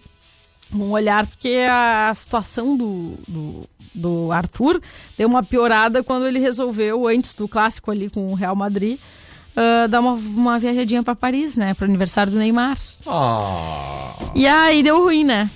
um 0.75 0.91
olhar, 0.91 1.27
porque 1.27 1.65
a 1.71 2.13
situação 2.15 2.77
do, 2.77 3.15
do, 3.27 3.69
do 3.95 4.31
Arthur 4.33 4.79
deu 5.17 5.29
uma 5.29 5.43
piorada 5.43 6.03
quando 6.03 6.27
ele 6.27 6.39
resolveu, 6.39 7.07
antes 7.09 7.35
do 7.35 7.49
clássico 7.49 7.91
ali 7.91 8.11
com 8.11 8.31
o 8.31 8.35
Real 8.35 8.57
Madrid, 8.57 8.99
ah, 9.57 9.87
dar 9.87 10.01
uma, 10.01 10.13
uma 10.13 10.59
viajadinha 10.59 11.03
para 11.03 11.15
Paris, 11.15 11.57
né? 11.57 11.73
Para 11.75 11.85
o 11.87 11.89
aniversário 11.89 12.31
do 12.33 12.39
Neymar. 12.39 12.77
Ah, 13.07 14.15
E 14.35 14.47
aí 14.47 14.83
deu 14.83 15.03
ruim, 15.03 15.25
né? 15.25 15.51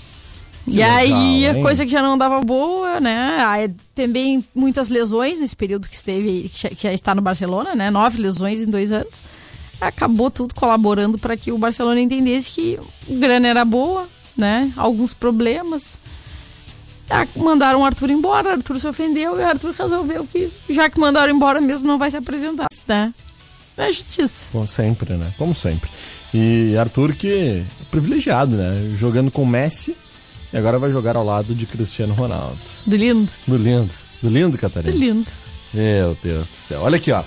Que 0.67 0.79
e 0.79 0.83
aí 0.83 1.09
legal, 1.41 1.55
a 1.55 1.57
hein? 1.57 1.63
coisa 1.63 1.87
que 1.87 1.93
já 1.93 2.03
não 2.03 2.15
andava 2.15 2.41
boa, 2.41 2.99
né? 3.01 3.39
Aí, 3.41 3.73
também 3.95 4.45
muitas 4.55 4.89
lesões 4.91 5.41
nesse 5.41 5.55
período 5.55 5.89
que 5.89 5.95
esteve, 5.95 6.49
que 6.53 6.61
já, 6.61 6.69
que 6.71 6.83
já 6.83 6.93
está 6.93 7.15
no 7.15 7.23
Barcelona, 7.23 7.75
né? 7.75 7.89
Nove 7.91 8.21
lesões 8.21 8.61
em 8.61 8.67
dois 8.67 8.91
anos. 8.91 9.23
Acabou 9.81 10.31
tudo 10.31 10.55
colaborando 10.55 11.19
para 11.19 11.37
que 11.37 11.53
o 11.53 11.59
Barcelona 11.59 12.01
entendesse 12.01 12.51
que 12.51 12.79
a 12.79 13.15
grana 13.15 13.47
era 13.47 13.65
boa, 13.65 14.09
né? 14.37 14.73
Alguns 14.77 15.15
problemas. 15.15 16.01
Ah, 17.09 17.27
Mandaram 17.37 17.83
o 17.83 17.85
Arthur 17.85 18.11
embora, 18.11 18.49
o 18.49 18.53
Arthur 18.53 18.81
se 18.81 18.89
ofendeu 18.89 19.39
e 19.39 19.43
o 19.43 19.47
Arthur 19.47 19.73
resolveu 19.79 20.27
que, 20.27 20.51
já 20.69 20.91
que 20.91 20.99
mandaram 20.99 21.33
embora 21.33 21.61
mesmo, 21.61 21.87
não 21.87 21.99
vai 21.99 22.11
se 22.11 22.17
apresentar, 22.17 22.67
né? 22.89 23.15
É 23.77 23.93
justiça. 23.93 24.47
como 24.51 24.67
sempre, 24.67 25.15
né? 25.15 25.33
Como 25.39 25.55
sempre. 25.55 25.89
E 26.35 26.77
Arthur 26.77 27.15
que 27.15 27.31
é 27.31 27.65
privilegiado, 27.91 28.57
né? 28.57 28.91
Jogando 28.97 29.31
com 29.31 29.45
Messi 29.47 29.95
e 30.53 30.57
agora 30.57 30.79
vai 30.79 30.91
jogar 30.91 31.17
ao 31.17 31.25
lado 31.25 31.55
de 31.55 31.67
Cristiano 31.67 32.15
Ronaldo. 32.15 32.57
Do 32.87 32.97
lindo, 32.97 33.31
Do 33.47 33.57
lindo. 33.57 33.93
Do 34.23 34.29
lindo, 34.31 34.51
do 34.53 34.59
Catarina. 34.59 34.97
lindo. 34.97 35.31
Meu 35.75 36.17
Deus 36.23 36.51
do 36.51 36.57
céu. 36.57 36.81
Olha 36.83 36.97
aqui, 36.97 37.13
ó. 37.13 37.23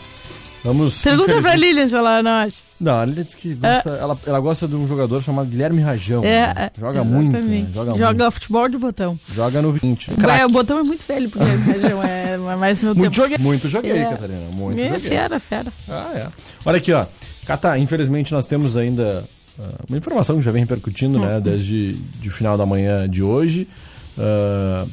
Vamos. 0.64 1.02
Pergunta 1.02 1.42
pra 1.42 1.56
Lilian 1.56 1.88
se 1.88 1.96
ela 1.96 2.22
não 2.22 2.32
acha. 2.32 2.58
Não, 2.80 3.00
a 3.00 3.06
Lilian 3.06 3.24
disse 3.24 3.38
que 3.38 3.54
gosta, 3.56 3.92
ela, 3.92 4.20
ela 4.26 4.40
gosta 4.42 4.68
de 4.68 4.76
um 4.76 4.86
jogador 4.88 5.22
chamado 5.24 5.48
Guilherme 5.48 5.82
Rajão. 5.82 6.22
É, 6.24 6.54
né? 6.54 6.54
é, 6.58 6.72
Joga 6.80 7.02
muito, 7.04 7.32
né? 7.32 7.40
exatamente. 7.40 7.74
Joga, 7.76 7.92
Joga, 7.92 8.14
muito. 8.24 8.32
futebol 8.32 8.68
de 8.70 8.78
botão. 8.78 9.20
Joga 9.32 9.62
no 9.62 9.72
20. 9.72 10.12
Ué, 10.22 10.46
o 10.46 10.50
botão 10.50 10.80
é 10.80 10.84
muito 10.84 11.06
velho, 11.08 11.30
porque 11.30 11.46
região 11.72 12.04
é 12.04 12.34
é 12.34 12.56
mais 12.58 12.82
meu 12.84 12.94
Muito 12.94 13.12
tempo. 13.14 13.16
joguei. 13.16 13.38
Muito 13.38 13.70
joguei, 13.70 13.92
É. 13.92 14.06
Catarina. 14.06 14.42
Muito 14.52 14.80
É, 14.82 14.86
joguei. 14.86 15.00
fera, 15.00 15.40
fera. 15.40 15.74
Ah, 15.88 16.12
é. 16.16 16.28
Olha 16.66 16.78
aqui, 16.78 16.92
ó. 16.92 17.06
Cata, 17.46 17.78
infelizmente 17.78 18.34
nós 18.34 18.46
temos 18.46 18.76
ainda 18.76 19.26
uma 19.88 19.98
informação 19.98 20.36
que 20.38 20.42
já 20.42 20.52
vem 20.52 20.62
repercutindo, 20.64 21.18
Uhum. 21.18 21.26
né? 21.26 21.40
Desde 21.40 21.94
de 21.94 22.30
final 22.30 22.58
da 22.58 22.66
manhã 22.66 23.08
de 23.10 23.22
hoje. 23.24 23.68
Ah, 24.18 24.86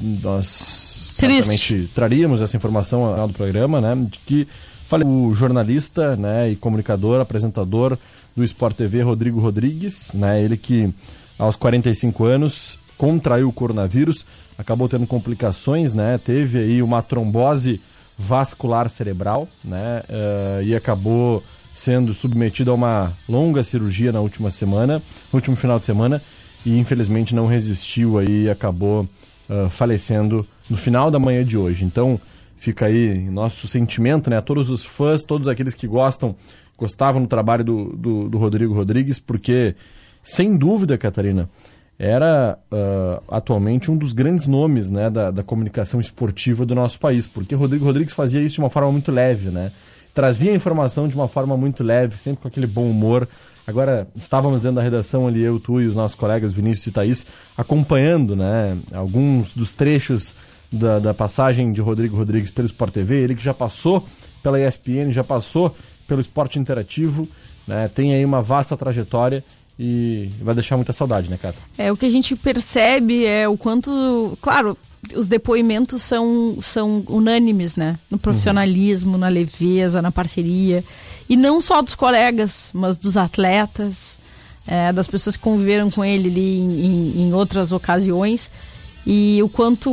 nós 0.00 1.14
Triste. 1.16 1.42
certamente 1.42 1.90
traríamos 1.94 2.40
essa 2.40 2.56
informação 2.56 3.04
ao 3.04 3.12
final 3.12 3.28
do 3.28 3.34
programa, 3.34 3.80
né? 3.80 3.94
De 4.10 4.18
que 4.20 4.48
fale 4.84 5.04
o 5.04 5.34
jornalista, 5.34 6.16
né? 6.16 6.50
E 6.50 6.56
comunicador, 6.56 7.20
apresentador 7.20 7.98
do 8.36 8.42
Sport 8.44 8.76
TV, 8.76 9.02
Rodrigo 9.02 9.40
Rodrigues, 9.40 10.12
né? 10.14 10.42
Ele 10.42 10.56
que 10.56 10.92
aos 11.38 11.56
45 11.56 12.24
anos 12.24 12.78
contraiu 12.96 13.48
o 13.48 13.52
coronavírus, 13.52 14.24
acabou 14.56 14.88
tendo 14.88 15.06
complicações, 15.06 15.92
né? 15.94 16.18
Teve 16.18 16.58
aí 16.58 16.82
uma 16.82 17.02
trombose 17.02 17.80
vascular 18.18 18.88
cerebral, 18.88 19.48
né? 19.64 20.02
eh, 20.08 20.60
e 20.66 20.74
acabou 20.76 21.42
sendo 21.72 22.12
submetido 22.12 22.70
a 22.70 22.74
uma 22.74 23.12
longa 23.28 23.62
cirurgia 23.62 24.12
na 24.12 24.20
última 24.20 24.50
semana, 24.50 25.02
no 25.32 25.36
último 25.36 25.56
final 25.56 25.78
de 25.78 25.86
semana, 25.86 26.22
e 26.64 26.78
infelizmente 26.78 27.34
não 27.34 27.46
resistiu 27.46 28.18
aí 28.18 28.44
e 28.44 28.50
acabou 28.50 29.08
ah, 29.48 29.68
falecendo 29.68 30.46
no 30.70 30.76
final 30.76 31.10
da 31.10 31.18
manhã 31.18 31.44
de 31.44 31.58
hoje. 31.58 31.84
Então 31.84 32.20
fica 32.56 32.86
aí 32.86 33.28
nosso 33.30 33.66
sentimento, 33.66 34.30
né? 34.30 34.38
A 34.38 34.42
todos 34.42 34.70
os 34.70 34.84
fãs, 34.84 35.24
todos 35.24 35.48
aqueles 35.48 35.74
que 35.74 35.86
gostam, 35.86 36.34
gostavam 36.78 37.22
do 37.22 37.28
trabalho 37.28 37.64
do, 37.64 37.96
do, 37.96 38.28
do 38.28 38.38
Rodrigo 38.38 38.72
Rodrigues, 38.72 39.18
porque 39.18 39.74
sem 40.22 40.56
dúvida, 40.56 40.96
Catarina, 40.96 41.50
era 41.98 42.58
ah, 42.70 43.22
atualmente 43.28 43.90
um 43.90 43.96
dos 43.96 44.12
grandes 44.12 44.46
nomes 44.46 44.90
né, 44.90 45.10
da, 45.10 45.30
da 45.30 45.42
comunicação 45.42 46.00
esportiva 46.00 46.64
do 46.64 46.74
nosso 46.74 46.98
país, 46.98 47.26
porque 47.26 47.54
Rodrigo 47.54 47.84
Rodrigues 47.84 48.14
fazia 48.14 48.40
isso 48.40 48.54
de 48.54 48.60
uma 48.60 48.70
forma 48.70 48.90
muito 48.92 49.10
leve, 49.10 49.50
né? 49.50 49.72
Trazia 50.14 50.52
a 50.52 50.54
informação 50.54 51.08
de 51.08 51.14
uma 51.14 51.26
forma 51.26 51.56
muito 51.56 51.82
leve, 51.82 52.18
sempre 52.18 52.42
com 52.42 52.48
aquele 52.48 52.66
bom 52.66 52.88
humor. 52.88 53.26
Agora, 53.66 54.06
estávamos 54.14 54.60
dentro 54.60 54.76
da 54.76 54.82
redação 54.82 55.26
ali, 55.26 55.40
eu, 55.40 55.58
tu 55.58 55.80
e 55.80 55.86
os 55.86 55.94
nossos 55.94 56.14
colegas 56.14 56.52
Vinícius 56.52 56.86
e 56.88 56.90
Thaís, 56.90 57.26
acompanhando 57.56 58.36
né, 58.36 58.76
alguns 58.92 59.54
dos 59.54 59.72
trechos 59.72 60.34
da, 60.70 60.98
da 60.98 61.14
passagem 61.14 61.72
de 61.72 61.80
Rodrigo 61.80 62.16
Rodrigues 62.16 62.50
pelo 62.50 62.66
Sport 62.66 62.92
TV, 62.92 63.22
ele 63.22 63.34
que 63.34 63.42
já 63.42 63.54
passou 63.54 64.04
pela 64.42 64.60
ESPN, 64.60 65.10
já 65.10 65.24
passou 65.24 65.74
pelo 66.06 66.20
esporte 66.20 66.58
interativo, 66.58 67.28
né, 67.66 67.88
tem 67.88 68.14
aí 68.14 68.24
uma 68.24 68.42
vasta 68.42 68.76
trajetória 68.76 69.44
e 69.78 70.30
vai 70.40 70.54
deixar 70.54 70.76
muita 70.76 70.92
saudade, 70.92 71.30
né, 71.30 71.36
Cata? 71.36 71.58
É, 71.78 71.90
o 71.90 71.96
que 71.96 72.06
a 72.06 72.10
gente 72.10 72.36
percebe 72.36 73.24
é 73.24 73.48
o 73.48 73.56
quanto. 73.56 74.36
Claro, 74.40 74.76
os 75.16 75.26
depoimentos 75.26 76.02
são, 76.02 76.58
são 76.62 77.02
unânimes, 77.08 77.74
né? 77.76 77.98
No 78.10 78.18
profissionalismo, 78.18 79.18
na 79.18 79.28
leveza, 79.28 80.00
na 80.00 80.12
parceria. 80.12 80.84
E 81.28 81.36
não 81.36 81.60
só 81.60 81.82
dos 81.82 81.94
colegas, 81.94 82.70
mas 82.72 82.98
dos 82.98 83.16
atletas, 83.16 84.20
é, 84.66 84.92
das 84.92 85.08
pessoas 85.08 85.36
que 85.36 85.42
conviveram 85.42 85.90
com 85.90 86.04
ele 86.04 86.28
ali 86.28 86.58
em, 86.60 86.86
em- 86.86 87.22
em 87.22 87.32
outras 87.34 87.72
ocasiões. 87.72 88.48
E 89.04 89.42
o 89.42 89.48
quanto 89.48 89.90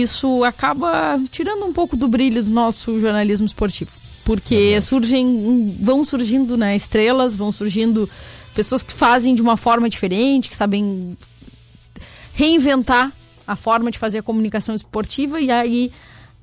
isso 0.00 0.42
acaba 0.42 1.20
tirando 1.30 1.64
um 1.64 1.72
pouco 1.72 1.96
do 1.96 2.08
brilho 2.08 2.42
do 2.42 2.50
nosso 2.50 2.98
jornalismo 3.00 3.46
esportivo. 3.46 3.92
Porque 4.24 4.82
surgem, 4.82 5.78
vão 5.80 6.04
surgindo 6.04 6.56
né, 6.56 6.74
estrelas, 6.74 7.36
vão 7.36 7.52
surgindo 7.52 8.10
pessoas 8.56 8.82
que 8.82 8.92
fazem 8.92 9.34
de 9.36 9.40
uma 9.40 9.56
forma 9.56 9.88
diferente, 9.88 10.50
que 10.50 10.56
sabem 10.56 11.16
reinventar 12.34 13.12
a 13.48 13.56
forma 13.56 13.90
de 13.90 13.98
fazer 13.98 14.18
a 14.18 14.22
comunicação 14.22 14.74
esportiva 14.74 15.40
e 15.40 15.50
aí, 15.50 15.90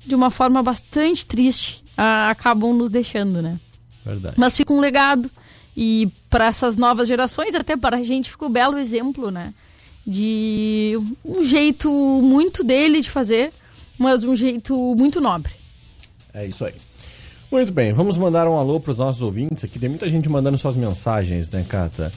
de 0.04 0.14
uma 0.14 0.30
forma 0.30 0.62
bastante 0.62 1.24
triste, 1.24 1.82
a- 1.96 2.28
acabam 2.30 2.74
nos 2.74 2.90
deixando, 2.90 3.40
né? 3.40 3.58
Verdade. 4.04 4.34
Mas 4.36 4.56
fica 4.56 4.72
um 4.72 4.80
legado 4.80 5.30
e 5.76 6.10
para 6.28 6.46
essas 6.46 6.76
novas 6.76 7.08
gerações, 7.08 7.54
até 7.54 7.76
para 7.76 7.96
a 7.98 8.02
gente, 8.02 8.30
fica 8.30 8.44
um 8.46 8.50
belo 8.50 8.76
exemplo, 8.78 9.30
né? 9.30 9.54
De 10.06 10.98
um 11.24 11.42
jeito 11.42 11.90
muito 12.22 12.62
dele 12.62 13.00
de 13.00 13.10
fazer, 13.10 13.52
mas 13.98 14.22
um 14.24 14.36
jeito 14.36 14.74
muito 14.96 15.20
nobre. 15.20 15.52
É 16.32 16.46
isso 16.46 16.64
aí. 16.64 16.74
Muito 17.50 17.72
bem, 17.72 17.92
vamos 17.92 18.16
mandar 18.18 18.46
um 18.48 18.56
alô 18.58 18.78
para 18.80 18.90
os 18.90 18.96
nossos 18.98 19.22
ouvintes 19.22 19.64
aqui. 19.64 19.78
Tem 19.78 19.88
muita 19.88 20.08
gente 20.08 20.28
mandando 20.28 20.58
suas 20.58 20.76
mensagens, 20.76 21.48
né, 21.50 21.64
Cata? 21.68 22.12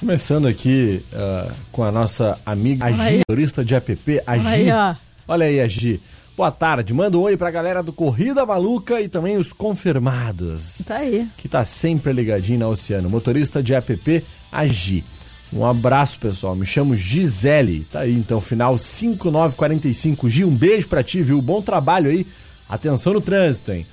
Começando 0.00 0.46
aqui 0.46 1.04
ah, 1.12 1.52
com 1.72 1.82
a 1.82 1.90
nossa 1.90 2.38
amiga, 2.44 2.84
a 2.84 2.88
Olha 2.88 3.02
aí. 3.02 3.10
Gi, 3.12 3.18
motorista 3.28 3.64
de 3.64 3.74
app, 3.74 4.22
a 4.26 4.32
Olha. 4.32 4.98
Olha 5.26 5.46
aí, 5.46 5.60
a 5.60 5.68
Gi. 5.68 6.00
Boa 6.36 6.50
tarde, 6.50 6.92
manda 6.92 7.16
um 7.16 7.22
oi 7.22 7.36
pra 7.36 7.50
galera 7.50 7.80
do 7.82 7.92
Corrida 7.92 8.44
Maluca 8.44 9.00
e 9.00 9.08
também 9.08 9.36
os 9.36 9.52
confirmados. 9.52 10.82
Tá 10.84 10.96
aí. 10.96 11.28
que 11.36 11.48
tá 11.48 11.64
sempre 11.64 12.12
ligadinho 12.12 12.58
na 12.58 12.68
Oceano. 12.68 13.08
Motorista 13.08 13.62
de 13.62 13.72
app, 13.72 14.24
a 14.50 14.66
Gi. 14.66 15.04
Um 15.52 15.64
abraço, 15.64 16.18
pessoal. 16.18 16.56
Me 16.56 16.66
chamo 16.66 16.96
Gisele. 16.96 17.86
Tá 17.90 18.00
aí, 18.00 18.12
então, 18.12 18.40
final 18.40 18.76
5945. 18.76 20.28
Gi, 20.28 20.44
um 20.44 20.54
beijo 20.54 20.88
pra 20.88 21.04
ti, 21.04 21.22
viu? 21.22 21.40
Bom 21.40 21.62
trabalho 21.62 22.10
aí. 22.10 22.26
Atenção 22.68 23.12
no 23.12 23.20
trânsito, 23.20 23.70
hein? 23.70 23.86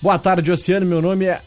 Boa 0.00 0.18
tarde, 0.18 0.52
Oceano. 0.52 0.86
Meu 0.86 1.02
nome 1.02 1.24
é 1.24 1.40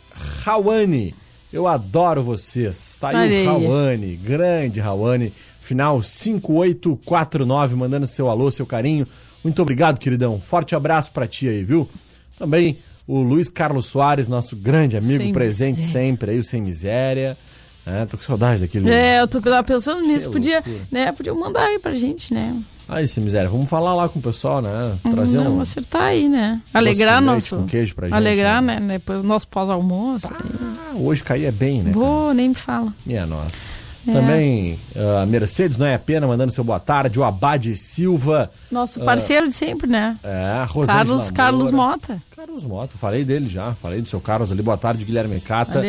Rawane. 0.43 1.15
Eu 1.51 1.67
adoro 1.67 2.23
vocês. 2.23 2.97
Tá 2.97 3.09
aí 3.09 3.43
Olha 3.45 3.51
o 3.51 3.61
Rawane, 3.67 4.15
grande 4.15 4.79
Rawane. 4.79 5.33
Final 5.59 6.01
5849, 6.01 7.75
mandando 7.75 8.07
seu 8.07 8.29
alô, 8.29 8.51
seu 8.51 8.65
carinho. 8.65 9.07
Muito 9.43 9.61
obrigado, 9.61 9.99
queridão. 9.99 10.39
Forte 10.39 10.75
abraço 10.75 11.11
pra 11.11 11.27
ti 11.27 11.47
aí, 11.47 11.63
viu? 11.63 11.89
Também 12.37 12.79
o 13.07 13.21
Luiz 13.21 13.49
Carlos 13.49 13.87
Soares, 13.87 14.27
nosso 14.27 14.55
grande 14.55 14.95
amigo, 14.95 15.23
Sem 15.23 15.33
presente 15.33 15.75
miséria. 15.77 15.91
sempre 16.09 16.31
aí, 16.31 16.39
o 16.39 16.43
Sem 16.43 16.61
Miséria. 16.61 17.37
É, 17.85 18.05
tô 18.05 18.15
com 18.15 18.23
saudade 18.23 18.61
daquele. 18.61 18.89
É, 18.89 19.21
eu 19.21 19.27
tô 19.27 19.41
pensando 19.65 20.01
nisso. 20.01 20.27
Que 20.27 20.33
Podia, 20.33 20.55
loucura. 20.65 20.87
né, 20.91 21.11
podia 21.11 21.33
mandar 21.33 21.63
aí 21.63 21.79
pra 21.79 21.93
gente, 21.95 22.33
né? 22.33 22.55
Aí, 22.89 23.07
Sem 23.07 23.23
Miséria, 23.23 23.49
vamos 23.49 23.69
falar 23.69 23.95
lá 23.95 24.09
com 24.09 24.19
o 24.19 24.21
pessoal, 24.21 24.61
né? 24.61 24.97
Trazer 25.09 25.37
Não, 25.37 25.57
um. 25.57 25.61
acertar 25.61 26.03
aí, 26.03 26.27
né? 26.27 26.61
Alegrar 26.73 27.21
nosso. 27.21 27.55
com 27.55 27.65
queijo 27.65 27.95
pra 27.95 28.07
gente, 28.07 28.15
Alegrar, 28.15 28.61
né? 28.61 28.79
Depois 28.79 29.21
do 29.21 29.27
nosso 29.27 29.47
pós-almoço. 29.47 30.27
Ah, 30.29 30.93
hoje 30.95 31.23
cair 31.23 31.45
é 31.45 31.51
bem, 31.51 31.81
né? 31.81 31.91
Vou, 31.91 32.33
nem 32.33 32.49
me 32.49 32.55
fala. 32.55 32.93
Minha 33.05 33.25
nossa. 33.25 33.65
É. 34.07 34.11
Também 34.11 34.79
ah, 34.95 35.21
a 35.21 35.25
Mercedes 35.25 35.77
Não 35.77 35.85
é 35.85 35.95
a 35.95 35.99
Pena, 35.99 36.25
mandando 36.27 36.51
seu 36.51 36.63
boa 36.63 36.79
tarde. 36.79 37.19
O 37.19 37.23
Abade 37.23 37.75
Silva. 37.75 38.51
Nosso 38.71 38.99
parceiro 39.01 39.47
de 39.47 39.53
sempre, 39.53 39.87
né? 39.87 40.17
É, 40.23 40.65
Rosângela 40.67 41.05
Carlos, 41.05 41.21
Moura. 41.21 41.33
Carlos 41.33 41.71
Mota. 41.71 42.23
Carlos 42.35 42.65
Mota, 42.65 42.97
falei 42.97 43.23
dele 43.23 43.47
já. 43.47 43.73
Falei 43.73 44.01
do 44.01 44.09
seu 44.09 44.19
Carlos 44.19 44.51
ali. 44.51 44.61
Boa 44.61 44.77
tarde, 44.77 45.05
Guilherme 45.05 45.39
Cata. 45.39 45.81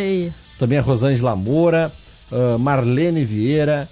Também 0.59 0.79
a 0.79 0.83
Rosângela 0.83 1.35
Moura, 1.35 1.91
ah, 2.31 2.59
Marlene 2.59 3.25
Vieira, 3.25 3.89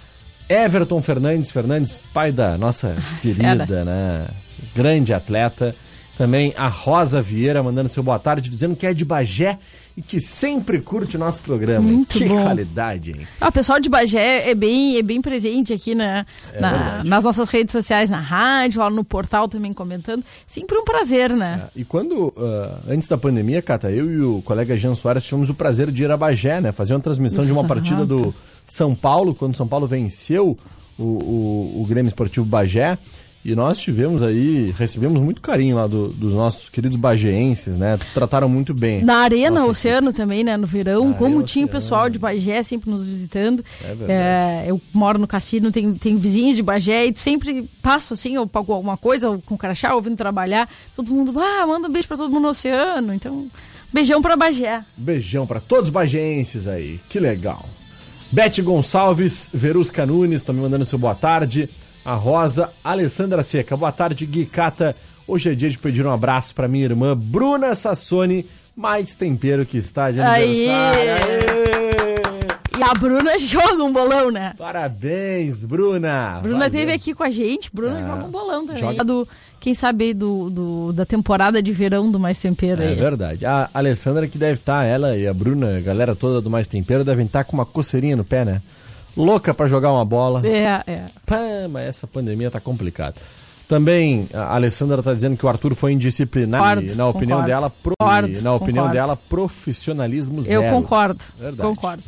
Everton 0.51 1.01
Fernandes, 1.01 1.49
Fernandes, 1.49 1.99
pai 2.13 2.31
da 2.31 2.57
nossa 2.57 2.95
querida, 3.21 3.85
né? 3.85 4.27
Grande 4.75 5.13
atleta. 5.13 5.73
Também 6.17 6.53
a 6.57 6.67
Rosa 6.67 7.21
Vieira 7.21 7.63
mandando 7.63 7.89
seu 7.89 8.03
boa 8.03 8.19
tarde, 8.19 8.49
dizendo 8.49 8.75
que 8.75 8.85
é 8.85 8.93
de 8.93 9.03
Bagé 9.03 9.57
e 9.97 10.01
que 10.03 10.19
sempre 10.21 10.79
curte 10.79 11.15
o 11.15 11.19
nosso 11.19 11.41
programa. 11.41 11.81
Muito 11.89 12.15
que 12.17 12.25
bom. 12.25 12.43
qualidade, 12.43 13.11
hein? 13.11 13.27
Ah, 13.39 13.47
o 13.47 13.51
pessoal 13.51 13.79
de 13.79 13.89
Bagé 13.89 14.49
é 14.49 14.53
bem, 14.53 14.97
é 14.97 15.01
bem 15.01 15.19
presente 15.19 15.73
aqui 15.73 15.95
na, 15.95 16.25
É 16.53 16.59
na- 16.59 17.03
nas 17.03 17.23
nossas 17.23 17.49
redes 17.49 17.71
sociais, 17.71 18.09
na 18.09 18.19
rádio, 18.19 18.81
lá 18.81 18.89
no 18.89 19.03
portal 19.03 19.47
também 19.47 19.73
comentando. 19.73 20.23
Sempre 20.45 20.77
um 20.77 20.83
prazer, 20.85 21.31
né? 21.35 21.69
E 21.75 21.83
quando, 21.83 22.31
ah, 22.37 22.79
antes 22.89 23.07
da 23.07 23.17
pandemia, 23.17 23.61
Cata, 23.61 23.89
eu 23.89 24.11
e 24.11 24.21
o 24.21 24.41
colega 24.43 24.77
Jean 24.77 24.93
Soares 24.93 25.23
tivemos 25.23 25.49
o 25.49 25.55
prazer 25.55 25.89
de 25.89 26.03
ir 26.03 26.11
a 26.11 26.17
Bagé, 26.17 26.61
né? 26.61 26.71
Fazer 26.71 26.93
uma 26.93 26.99
transmissão 26.99 27.43
de 27.43 27.51
uma 27.51 27.61
Exato. 27.61 27.73
partida 27.73 28.05
do 28.05 28.35
São 28.71 28.95
Paulo, 28.95 29.33
quando 29.35 29.55
São 29.55 29.67
Paulo 29.67 29.87
venceu 29.87 30.57
o, 30.97 31.03
o, 31.03 31.81
o 31.81 31.85
Grêmio 31.85 32.07
Esportivo 32.09 32.45
Bagé. 32.45 32.97
E 33.43 33.55
nós 33.55 33.79
tivemos 33.79 34.21
aí, 34.21 34.71
recebemos 34.77 35.19
muito 35.19 35.41
carinho 35.41 35.75
lá 35.75 35.87
do- 35.87 36.09
dos 36.09 36.35
nossos 36.35 36.69
queridos 36.69 36.95
bageenses, 36.95 37.75
né? 37.75 37.97
Trataram 38.13 38.47
muito 38.47 38.71
bem. 38.71 39.03
Na 39.03 39.15
Arena 39.23 39.49
Nossa, 39.61 39.71
Oceano 39.71 40.13
também, 40.13 40.43
né? 40.43 40.55
No 40.57 40.67
verão, 40.67 41.09
Na 41.09 41.15
como 41.15 41.41
tinha 41.41 41.65
o 41.65 41.67
pessoal 41.69 42.07
de 42.07 42.19
Bagé 42.19 42.61
sempre 42.61 42.87
nos 42.91 43.03
visitando. 43.03 43.65
É 43.83 43.95
verdade. 43.95 44.11
É, 44.11 44.65
eu 44.67 44.79
moro 44.93 45.17
no 45.17 45.25
cassino, 45.25 45.71
tem, 45.71 45.91
tem 45.95 46.17
vizinhos 46.17 46.55
de 46.55 46.61
Bagé 46.61 47.07
e 47.07 47.15
sempre 47.15 47.67
passo 47.81 48.13
assim, 48.13 48.37
ou 48.37 48.45
pago 48.45 48.73
alguma 48.73 48.95
coisa, 48.95 49.31
ou 49.31 49.41
com 49.41 49.57
crachá, 49.57 49.95
ouvindo 49.95 50.15
trabalhar. 50.15 50.69
Todo 50.95 51.11
mundo, 51.11 51.33
ah, 51.39 51.65
manda 51.65 51.87
um 51.87 51.91
beijo 51.91 52.07
pra 52.07 52.17
todo 52.17 52.29
mundo 52.31 52.43
no 52.43 52.49
Oceano. 52.49 53.11
Então, 53.11 53.47
beijão 53.91 54.21
pra 54.21 54.35
Bagé. 54.35 54.85
Beijão 54.95 55.47
pra 55.47 55.59
todos 55.59 55.85
os 55.85 55.91
bageenses 55.91 56.67
aí, 56.67 56.99
que 57.09 57.19
legal. 57.19 57.65
Beth 58.31 58.61
Gonçalves, 58.63 59.49
Verusca 59.53 60.05
Nunes, 60.05 60.41
também 60.43 60.61
mandando 60.61 60.85
seu 60.85 60.97
boa 60.97 61.15
tarde. 61.15 61.69
A 62.03 62.13
Rosa, 62.15 62.71
Alessandra 62.83 63.43
Seca, 63.43 63.75
boa 63.77 63.91
tarde, 63.91 64.25
Gui 64.25 64.45
Cata. 64.45 64.95
Hoje 65.27 65.51
é 65.51 65.55
dia 65.55 65.69
de 65.69 65.77
pedir 65.77 66.05
um 66.05 66.11
abraço 66.11 66.55
pra 66.55 66.67
minha 66.67 66.85
irmã 66.85 67.15
Bruna 67.15 67.75
Sassoni, 67.75 68.45
mais 68.75 69.13
tempero 69.15 69.65
que 69.65 69.77
está 69.77 70.09
de 70.11 70.19
aniversário. 70.21 71.11
Aê! 71.11 71.41
E 72.79 72.83
a 72.83 72.93
Bruna 72.95 73.37
joga 73.39 73.83
um 73.83 73.93
bolão, 73.93 74.31
né? 74.31 74.55
Parabéns, 74.57 75.63
Bruna. 75.63 76.39
Bruna 76.41 76.57
Valeu. 76.65 76.71
teve 76.71 76.91
aqui 76.91 77.13
com 77.13 77.23
a 77.23 77.29
gente, 77.29 77.69
Bruna 77.71 77.99
Ah, 77.99 78.07
joga 78.15 78.23
um 78.25 78.31
bolão 78.31 78.65
também. 78.65 78.81
joga- 78.81 79.03
Do, 79.03 79.27
quem 79.61 79.73
sabe 79.73 80.13
do, 80.13 80.49
do- 80.49 80.91
da 80.91 81.05
temporada 81.05 81.61
de 81.63 81.71
verão 81.71 82.11
do 82.11 82.19
Mais 82.19 82.37
Tempero 82.37 82.81
É 82.81 82.87
aí. 82.87 82.95
verdade. 82.95 83.45
A 83.45 83.69
Alessandra 83.73 84.27
que 84.27 84.37
deve 84.37 84.55
estar, 84.59 84.83
ela 84.83 85.15
e 85.15 85.25
a 85.27 85.33
Bruna, 85.33 85.77
a 85.77 85.79
galera 85.79 86.13
toda 86.15 86.41
do 86.41 86.49
Mais 86.49 86.67
Tempero, 86.67 87.05
devem 87.05 87.25
estar 87.27 87.43
com 87.45 87.53
uma 87.53 87.65
coceirinha 87.65 88.15
no 88.17 88.25
pé, 88.25 88.43
né? 88.43 88.61
Louca 89.15 89.53
pra 89.53 89.67
jogar 89.67 89.91
uma 89.93 90.03
bola. 90.03 90.41
É, 90.45 90.81
é. 90.91 91.05
Pá, 91.25 91.37
mas 91.69 91.85
essa 91.87 92.07
pandemia 92.07 92.49
tá 92.51 92.59
complicada. 92.59 93.15
Também 93.67 94.27
a 94.33 94.55
Alessandra 94.55 95.01
tá 95.01 95.13
dizendo 95.13 95.37
que 95.37 95.45
o 95.45 95.49
Arthur 95.49 95.75
foi 95.75 95.93
indisciplinado 95.93 96.63
Concordo, 96.63 96.91
e 96.91 96.95
na 96.95 97.07
opinião 97.07 97.37
concordo. 97.39 97.47
dela, 97.47 97.69
pro- 97.69 97.93
Concordo, 97.99 98.37
e 98.39 98.41
na 98.41 98.53
opinião 98.53 98.89
dela, 98.89 99.15
profissionalismo 99.15 100.41
zero. 100.41 100.63
Eu 100.63 100.71
concordo. 100.71 101.23
Verdade. 101.39 101.69
Concordo. 101.69 102.03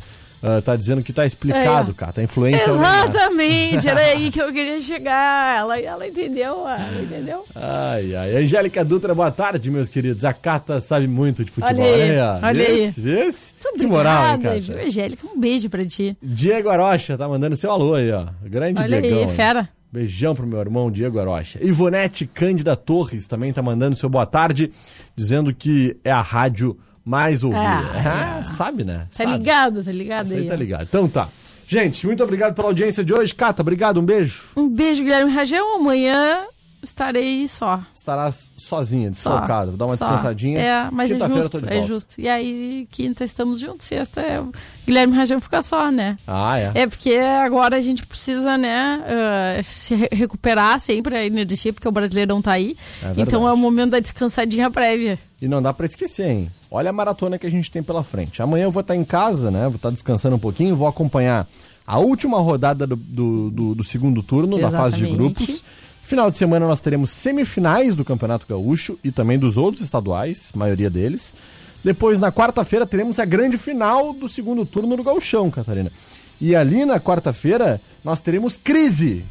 Ah, 0.46 0.60
tá 0.60 0.76
dizendo 0.76 1.02
que 1.02 1.10
tá 1.12 1.24
explicado, 1.24 1.92
É. 1.92 1.94
cara. 1.94 2.12
A 2.18 2.22
influência 2.22 2.68
é 2.68 2.72
uma- 2.72 3.04
Exatamente, 3.06 3.88
era 3.88 4.00
aí 4.00 4.30
que 4.30 4.40
eu 4.42 4.46
queria 4.52 4.78
chegar. 4.80 5.58
Ela, 5.60 5.80
ela 5.80 6.06
entendeu, 6.06 6.68
ela 6.68 7.02
entendeu. 7.02 7.44
Ai, 7.54 8.14
ai. 8.14 8.36
Angélica 8.44 8.84
Dutra, 8.84 9.14
boa 9.14 9.30
tarde, 9.30 9.70
meus 9.70 9.88
queridos. 9.88 10.24
A 10.24 10.34
Cata 10.34 10.80
sabe 10.80 11.06
muito 11.08 11.44
de 11.44 11.50
futebol. 11.50 11.82
Olha 11.84 12.04
aí, 12.04 12.18
ó. 12.20 12.46
olha 12.46 12.66
aí. 12.68 12.74
Esse? 12.82 13.54
Muito 13.64 13.78
Que 13.78 13.86
moral, 13.86 14.26
hein, 14.28 14.34
obrigada, 14.34 14.60
viu? 14.60 14.86
Angélica? 14.86 15.26
Um 15.26 15.40
beijo 15.40 15.70
pra 15.70 15.84
ti. 15.86 16.16
Diego 16.22 16.68
Arocha 16.68 17.16
tá 17.16 17.26
mandando 17.26 17.56
seu 17.56 17.70
alô 17.70 17.94
aí, 17.94 18.12
ó. 18.12 18.26
Grande 18.42 18.82
Olha 18.82 19.00
Diegão. 19.00 19.20
aí, 19.20 19.28
fera. 19.28 19.68
Beijão 19.90 20.34
pro 20.34 20.46
meu 20.46 20.58
irmão 20.60 20.90
Diego 20.90 21.20
Arocha. 21.20 21.58
Ivonete 21.62 22.26
Cândida 22.26 22.74
Torres 22.76 23.26
também 23.28 23.52
tá 23.52 23.62
mandando 23.62 23.96
seu 23.96 24.08
boa 24.10 24.26
tarde, 24.26 24.70
dizendo 25.14 25.54
que 25.54 25.96
é 26.04 26.10
a 26.10 26.20
rádio 26.20 26.76
mais 27.04 27.42
ouvida. 27.42 27.62
Ah, 27.62 28.38
Ah, 28.40 28.44
sabe, 28.44 28.84
né? 28.84 29.00
Tá 29.10 29.24
Sabe. 29.24 29.32
ligado, 29.32 29.84
tá 29.84 29.92
ligado 29.92 30.26
Essa 30.26 30.34
aí. 30.36 30.40
aí 30.42 30.46
tá 30.46 30.56
ligado. 30.56 30.82
Então 30.84 31.08
tá. 31.08 31.28
Gente, 31.66 32.06
muito 32.06 32.22
obrigado 32.22 32.54
pela 32.54 32.68
audiência 32.68 33.02
de 33.04 33.12
hoje. 33.14 33.34
Cata, 33.34 33.62
obrigado, 33.62 33.98
um 33.98 34.04
beijo. 34.04 34.44
Um 34.56 34.68
beijo, 34.68 35.02
Guilherme 35.02 35.32
Rajão. 35.32 35.76
Amanhã 35.76 36.42
estarei 36.84 37.48
só. 37.48 37.82
Estarás 37.94 38.50
sozinha, 38.56 39.10
desfocada. 39.10 39.66
Vou 39.68 39.76
dar 39.76 39.86
uma 39.86 39.96
Só. 39.96 40.04
descansadinha. 40.06 40.58
É, 40.60 40.88
mas 40.92 41.10
é 41.10 41.18
justo, 41.18 41.62
é 41.66 41.82
justo. 41.82 42.20
E 42.20 42.28
aí, 42.28 42.86
quinta 42.90 43.24
estamos 43.24 43.58
juntos, 43.58 43.86
sexta 43.86 44.20
é 44.20 44.40
o 44.40 44.52
Guilherme 44.86 45.16
Rajão 45.16 45.40
fica 45.40 45.62
só, 45.62 45.90
né? 45.90 46.16
Ah, 46.26 46.58
é. 46.58 46.72
É 46.74 46.86
porque 46.86 47.14
agora 47.16 47.76
a 47.76 47.80
gente 47.80 48.06
precisa, 48.06 48.56
né, 48.58 49.02
ah, 49.06 49.62
se 49.64 49.94
re- 49.94 50.08
recuperar 50.12 50.78
sempre 50.78 51.16
a 51.16 51.24
energia, 51.24 51.72
porque 51.72 51.88
o 51.88 51.92
brasileirão 51.92 52.40
tá 52.42 52.52
aí. 52.52 52.76
É 53.02 53.12
então 53.20 53.48
é 53.48 53.52
o 53.52 53.56
momento 53.56 53.90
da 53.92 53.98
descansadinha 54.00 54.70
prévia. 54.70 55.18
E 55.40 55.48
não 55.48 55.60
dá 55.60 55.72
pra 55.72 55.86
esquecer, 55.86 56.28
hein? 56.30 56.50
Olha 56.70 56.90
a 56.90 56.92
maratona 56.92 57.38
que 57.38 57.46
a 57.46 57.50
gente 57.50 57.70
tem 57.70 57.82
pela 57.82 58.02
frente. 58.02 58.42
Amanhã 58.42 58.64
eu 58.64 58.70
vou 58.70 58.80
estar 58.80 58.94
em 58.96 59.04
casa, 59.04 59.50
né? 59.50 59.64
Vou 59.68 59.76
estar 59.76 59.90
descansando 59.90 60.36
um 60.36 60.38
pouquinho, 60.38 60.74
vou 60.76 60.88
acompanhar 60.88 61.46
a 61.86 61.98
última 61.98 62.38
rodada 62.40 62.86
do, 62.86 62.96
do, 62.96 63.50
do- 63.50 63.74
do 63.74 63.84
segundo 63.84 64.22
turno 64.22 64.58
da 64.58 64.70
fase 64.70 64.96
de 64.96 65.04
Exatamente. 65.06 65.34
grupos. 65.36 65.64
Final 66.04 66.30
de 66.30 66.36
semana 66.36 66.66
nós 66.66 66.80
teremos 66.80 67.10
semifinais 67.10 67.94
do 67.94 68.04
Campeonato 68.04 68.46
Gaúcho 68.46 68.98
e 69.02 69.10
também 69.10 69.38
dos 69.38 69.56
outros 69.56 69.82
estaduais, 69.82 70.52
maioria 70.54 70.90
deles. 70.90 71.34
Depois, 71.82 72.18
na 72.18 72.30
quarta-feira, 72.30 72.86
teremos 72.86 73.18
a 73.18 73.24
grande 73.24 73.56
final 73.56 74.12
do 74.12 74.28
segundo 74.28 74.66
turno 74.66 74.96
do 74.96 75.02
Gauchão, 75.02 75.50
Catarina. 75.50 75.90
E 76.38 76.54
ali 76.54 76.84
na 76.84 77.00
quarta-feira 77.00 77.80
nós 78.04 78.20
teremos 78.20 78.58
crise. 78.58 79.24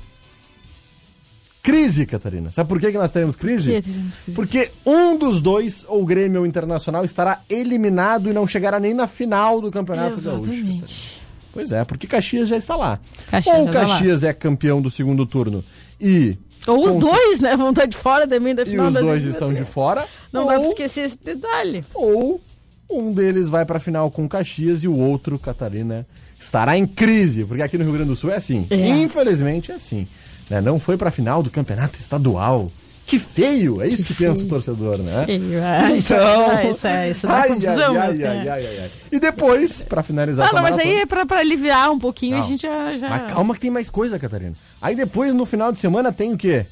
Crise, 1.61 2.07
Catarina. 2.07 2.51
Sabe 2.51 2.67
por 2.67 2.79
que, 2.79 2.91
que 2.91 2.97
nós 2.97 3.11
teremos 3.11 3.35
crise? 3.35 3.71
Que 3.71 3.81
teremos 3.83 4.17
crise? 4.17 4.35
Porque 4.35 4.71
um 4.83 5.15
dos 5.17 5.41
dois, 5.41 5.85
ou 5.87 6.03
Grêmio 6.03 6.41
ou 6.41 6.45
Internacional, 6.47 7.05
estará 7.05 7.41
eliminado 7.47 8.29
e 8.29 8.33
não 8.33 8.47
chegará 8.47 8.79
nem 8.79 8.93
na 8.95 9.05
final 9.05 9.61
do 9.61 9.69
Campeonato 9.69 10.19
Gaúcho. 10.19 10.41
Catarina. 10.41 10.69
Exatamente. 10.69 11.21
Pois 11.53 11.71
é, 11.71 11.85
porque 11.85 12.07
Caxias 12.07 12.49
já 12.49 12.57
está 12.57 12.75
lá. 12.75 12.99
Caxias 13.29 13.59
ou 13.59 13.65
tá 13.67 13.81
lá. 13.81 13.87
Caxias 13.87 14.23
é 14.23 14.33
campeão 14.33 14.81
do 14.81 14.89
segundo 14.89 15.23
turno 15.25 15.63
e. 16.01 16.35
Ou 16.67 16.87
os 16.87 16.95
dois, 16.95 17.39
né? 17.39 17.55
Vão 17.57 17.71
estar 17.71 17.85
de 17.85 17.97
fora 17.97 18.27
também 18.27 18.55
da 18.55 18.63
E 18.63 18.65
final 18.65 18.87
os 18.87 18.93
da 18.93 19.01
dois 19.01 19.23
estão 19.23 19.53
de 19.53 19.65
fora. 19.65 20.05
Não 20.31 20.43
ou, 20.43 20.47
dá 20.47 20.59
pra 20.59 20.67
esquecer 20.67 21.01
esse 21.01 21.17
detalhe. 21.17 21.83
Ou 21.93 22.41
um 22.89 23.11
deles 23.11 23.49
vai 23.49 23.65
pra 23.65 23.79
final 23.79 24.09
com 24.11 24.27
Caxias 24.27 24.83
e 24.83 24.87
o 24.87 24.97
outro, 24.97 25.39
Catarina, 25.39 26.05
estará 26.39 26.77
em 26.77 26.85
crise. 26.85 27.43
Porque 27.45 27.63
aqui 27.63 27.77
no 27.77 27.83
Rio 27.83 27.93
Grande 27.93 28.09
do 28.09 28.15
Sul 28.15 28.31
é 28.31 28.35
assim. 28.35 28.67
É. 28.69 28.75
Infelizmente 28.75 29.71
é 29.71 29.75
assim. 29.75 30.07
né? 30.49 30.61
Não 30.61 30.79
foi 30.79 30.95
pra 30.97 31.11
final 31.11 31.41
do 31.41 31.49
campeonato 31.49 31.99
estadual. 31.99 32.71
Que 33.05 33.19
feio! 33.19 33.81
É 33.81 33.87
isso 33.87 34.05
que, 34.05 34.13
pensa 34.13 34.43
o 34.43 34.47
torcedor, 34.47 34.97
né? 34.99 35.25
Feio, 35.25 35.59
é, 35.59 35.91
isso, 35.97 36.13
Então- 36.13 36.51
é, 36.51 36.69
isso, 36.71 36.87
é, 36.87 37.09
isso 37.11 37.27
dá 37.27 37.33
Ai, 37.41 37.47
confusão. 37.49 37.73
ai, 37.91 37.93
mas, 38.07 38.09
ai, 38.09 38.17
né? 38.17 38.39
ai, 38.51 38.65
ai, 38.65 38.79
ai. 38.83 38.91
E 39.11 39.19
depois, 39.19 39.83
pra 39.83 40.01
finalizar 40.01 40.45
Ah, 40.45 40.47
essa 40.47 40.55
não, 40.55 40.63
mas 40.63 40.75
maratona- 40.77 40.95
aí 40.95 41.01
é 41.01 41.05
pra, 41.05 41.25
pra 41.25 41.39
aliviar 41.39 41.91
um 41.91 41.99
pouquinho, 41.99 42.37
Não. 42.37 42.43
a 42.43 42.47
gente 42.47 42.61
já... 42.61 42.95
já... 42.95 43.09
Mas 43.09 43.31
calma 43.31 43.53
que 43.53 43.59
tem 43.59 43.69
mais 43.69 43.89
coisa, 43.89 44.17
Catarina. 44.17 44.53
Aí 44.81 44.95
depois, 44.95 45.33
no 45.33 45.45
final 45.45 45.71
de 45.71 45.79
semana, 45.79 46.11
tem 46.11 46.33
o 46.33 46.37
quê? 46.37 46.65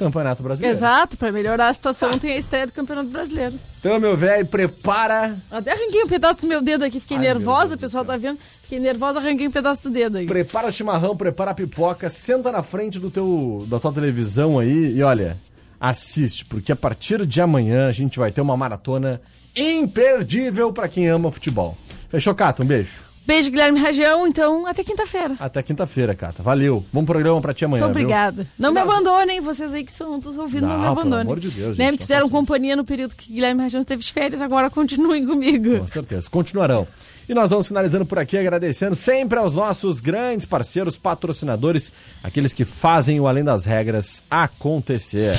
Campeonato 0.00 0.42
Brasileiro. 0.42 0.76
Exato, 0.76 1.16
pra 1.16 1.30
melhorar 1.30 1.68
a 1.68 1.74
situação 1.74 2.18
tem 2.18 2.32
a 2.32 2.36
estreia 2.36 2.66
do 2.66 2.72
Campeonato 2.72 3.08
Brasileiro. 3.08 3.58
Então, 3.78 4.00
meu 4.00 4.16
velho, 4.16 4.46
prepara. 4.46 5.38
Até 5.50 5.72
arranquei 5.72 6.02
um 6.02 6.08
pedaço 6.08 6.40
do 6.40 6.46
meu 6.46 6.62
dedo 6.62 6.84
aqui, 6.84 6.98
fiquei 6.98 7.18
Ai, 7.18 7.22
nervosa, 7.22 7.74
o 7.74 7.78
pessoal 7.78 8.04
tá 8.04 8.16
vendo. 8.16 8.38
Fiquei 8.62 8.80
nervosa, 8.80 9.18
arranquei 9.18 9.46
um 9.46 9.50
pedaço 9.50 9.82
do 9.84 9.90
dedo 9.90 10.18
aí. 10.18 10.26
Prepara 10.26 10.68
o 10.68 10.72
chimarrão, 10.72 11.16
prepara 11.16 11.50
a 11.50 11.54
pipoca, 11.54 12.08
senta 12.08 12.50
na 12.50 12.62
frente 12.62 12.98
do 12.98 13.10
teu, 13.10 13.66
da 13.68 13.78
tua 13.78 13.92
televisão 13.92 14.58
aí 14.58 14.96
e 14.96 15.02
olha, 15.02 15.38
assiste, 15.78 16.44
porque 16.44 16.72
a 16.72 16.76
partir 16.76 17.26
de 17.26 17.40
amanhã 17.40 17.88
a 17.88 17.92
gente 17.92 18.18
vai 18.18 18.30
ter 18.30 18.40
uma 18.40 18.56
maratona 18.56 19.20
imperdível 19.56 20.72
pra 20.72 20.88
quem 20.88 21.08
ama 21.08 21.30
futebol. 21.30 21.76
Fechou, 22.08 22.34
Cata? 22.34 22.62
Um 22.62 22.66
beijo. 22.66 23.09
Beijo, 23.26 23.50
Guilherme 23.50 23.78
Rajão, 23.78 24.26
então 24.26 24.66
até 24.66 24.82
quinta-feira. 24.82 25.36
Até 25.38 25.62
quinta-feira, 25.62 26.14
Cata. 26.14 26.42
Valeu. 26.42 26.84
Bom 26.92 27.04
programa 27.04 27.40
pra 27.40 27.54
ti 27.54 27.64
amanhã. 27.64 27.84
Muito 27.84 27.94
viu? 27.94 28.02
obrigada. 28.02 28.46
Não 28.58 28.72
me 28.72 28.80
abandonem, 28.80 29.40
vocês 29.40 29.72
aí 29.72 29.84
que 29.84 29.92
são 29.92 30.18
dos 30.18 30.36
ouvindo, 30.36 30.62
não, 30.62 30.70
Não, 30.70 30.76
me 30.78 30.82
pelo 30.82 30.92
abandonem. 31.00 31.22
amor 31.22 31.38
de 31.38 31.48
Deus, 31.50 31.78
né, 31.78 31.84
gente, 31.84 31.92
me 31.92 31.98
fizeram 31.98 32.28
companhia 32.28 32.74
no 32.74 32.84
período 32.84 33.14
que 33.14 33.32
Guilherme 33.32 33.62
Rajão 33.62 33.84
teve 33.84 34.02
de 34.02 34.12
férias, 34.12 34.40
agora 34.42 34.68
continuem 34.70 35.24
comigo. 35.26 35.78
Com 35.78 35.86
certeza. 35.86 36.28
Continuarão. 36.28 36.88
E 37.28 37.34
nós 37.34 37.50
vamos 37.50 37.68
finalizando 37.68 38.04
por 38.04 38.18
aqui, 38.18 38.36
agradecendo 38.36 38.96
sempre 38.96 39.38
aos 39.38 39.54
nossos 39.54 40.00
grandes 40.00 40.44
parceiros, 40.44 40.98
patrocinadores, 40.98 41.92
aqueles 42.24 42.52
que 42.52 42.64
fazem 42.64 43.20
o 43.20 43.28
Além 43.28 43.44
das 43.44 43.64
Regras 43.64 44.24
acontecer. 44.28 45.36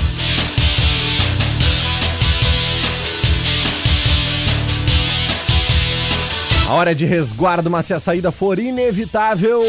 A 6.72 6.74
hora 6.74 6.94
de 6.94 7.04
resguardo, 7.04 7.68
mas 7.68 7.84
se 7.84 7.92
a 7.92 8.00
saída 8.00 8.32
for 8.32 8.58
inevitável, 8.58 9.60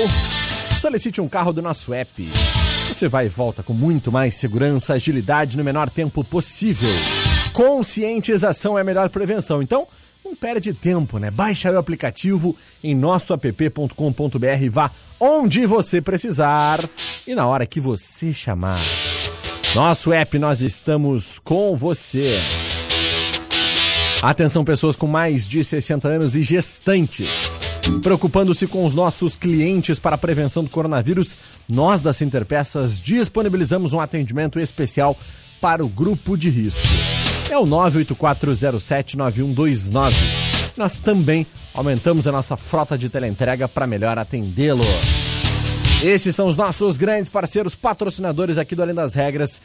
solicite 0.80 1.20
um 1.20 1.28
carro 1.28 1.52
do 1.52 1.62
nosso 1.62 1.94
app. 1.94 2.30
Você 2.88 3.10
vai 3.10 3.26
e 3.26 3.30
volta 3.30 3.62
com 3.62 3.74
muito 3.74 4.10
mais 4.10 4.36
segurança, 4.36 4.94
agilidade 4.94 5.58
no 5.58 5.66
menor 5.66 5.90
tempo 5.90 6.24
possível. 6.24 6.88
Conscientização 7.52 8.78
é 8.78 8.82
a 8.82 8.86
melhor 8.86 9.10
prevenção. 9.10 9.62
Então, 9.62 9.86
não 10.24 10.34
perde 10.34 10.74
tempo, 10.74 11.18
né? 11.18 11.30
Baixa 11.30 11.70
o 11.74 11.78
aplicativo 11.78 12.56
em 12.82 12.96
nossoapp.com.br 12.96 14.62
e 14.62 14.70
vá 14.70 14.90
onde 15.20 15.66
você 15.66 16.02
precisar 16.02 16.90
e 17.28 17.36
na 17.36 17.46
hora 17.46 17.66
que 17.66 17.82
você 17.82 18.32
chamar. 18.32 18.82
Nosso 19.76 20.14
app, 20.14 20.40
nós 20.40 20.62
estamos 20.62 21.38
com 21.44 21.76
você. 21.76 22.40
Atenção, 24.24 24.64
pessoas 24.64 24.96
com 24.96 25.06
mais 25.06 25.46
de 25.46 25.62
60 25.66 26.08
anos 26.08 26.38
e 26.38 26.42
gestantes. 26.42 27.60
Preocupando-se 28.02 28.66
com 28.68 28.86
os 28.86 28.94
nossos 28.94 29.36
clientes 29.36 30.00
para 30.00 30.16
a 30.16 30.18
prevenção 30.18 30.64
do 30.64 30.70
coronavírus, 30.70 31.38
nós 31.68 32.00
da 32.00 32.14
Centerpeças 32.14 33.02
disponibilizamos 33.02 33.92
um 33.92 34.00
atendimento 34.00 34.62
especial 34.62 35.18
para 35.60 35.84
o 35.84 35.90
grupo 35.90 36.38
de 36.38 36.50
risco. 36.50 36.88
É 37.50 37.58
o 37.58 37.66
984079129. 37.66 40.14
Nós 40.78 40.96
também 40.96 41.46
aumentamos 41.74 42.26
a 42.26 42.32
nossa 42.32 42.56
frota 42.56 42.98
de 42.98 43.10
teleentrega 43.10 43.68
para 43.68 43.86
melhor 43.86 44.18
atendê-lo. 44.18 44.86
Esses 46.04 46.36
são 46.36 46.48
os 46.48 46.58
nossos 46.58 46.98
grandes 46.98 47.30
parceiros 47.30 47.76
patrocinadores 47.76 48.58
aqui 48.58 48.76
do 48.76 48.82
Além 48.82 48.94
das 48.94 49.14
Regras, 49.14 49.62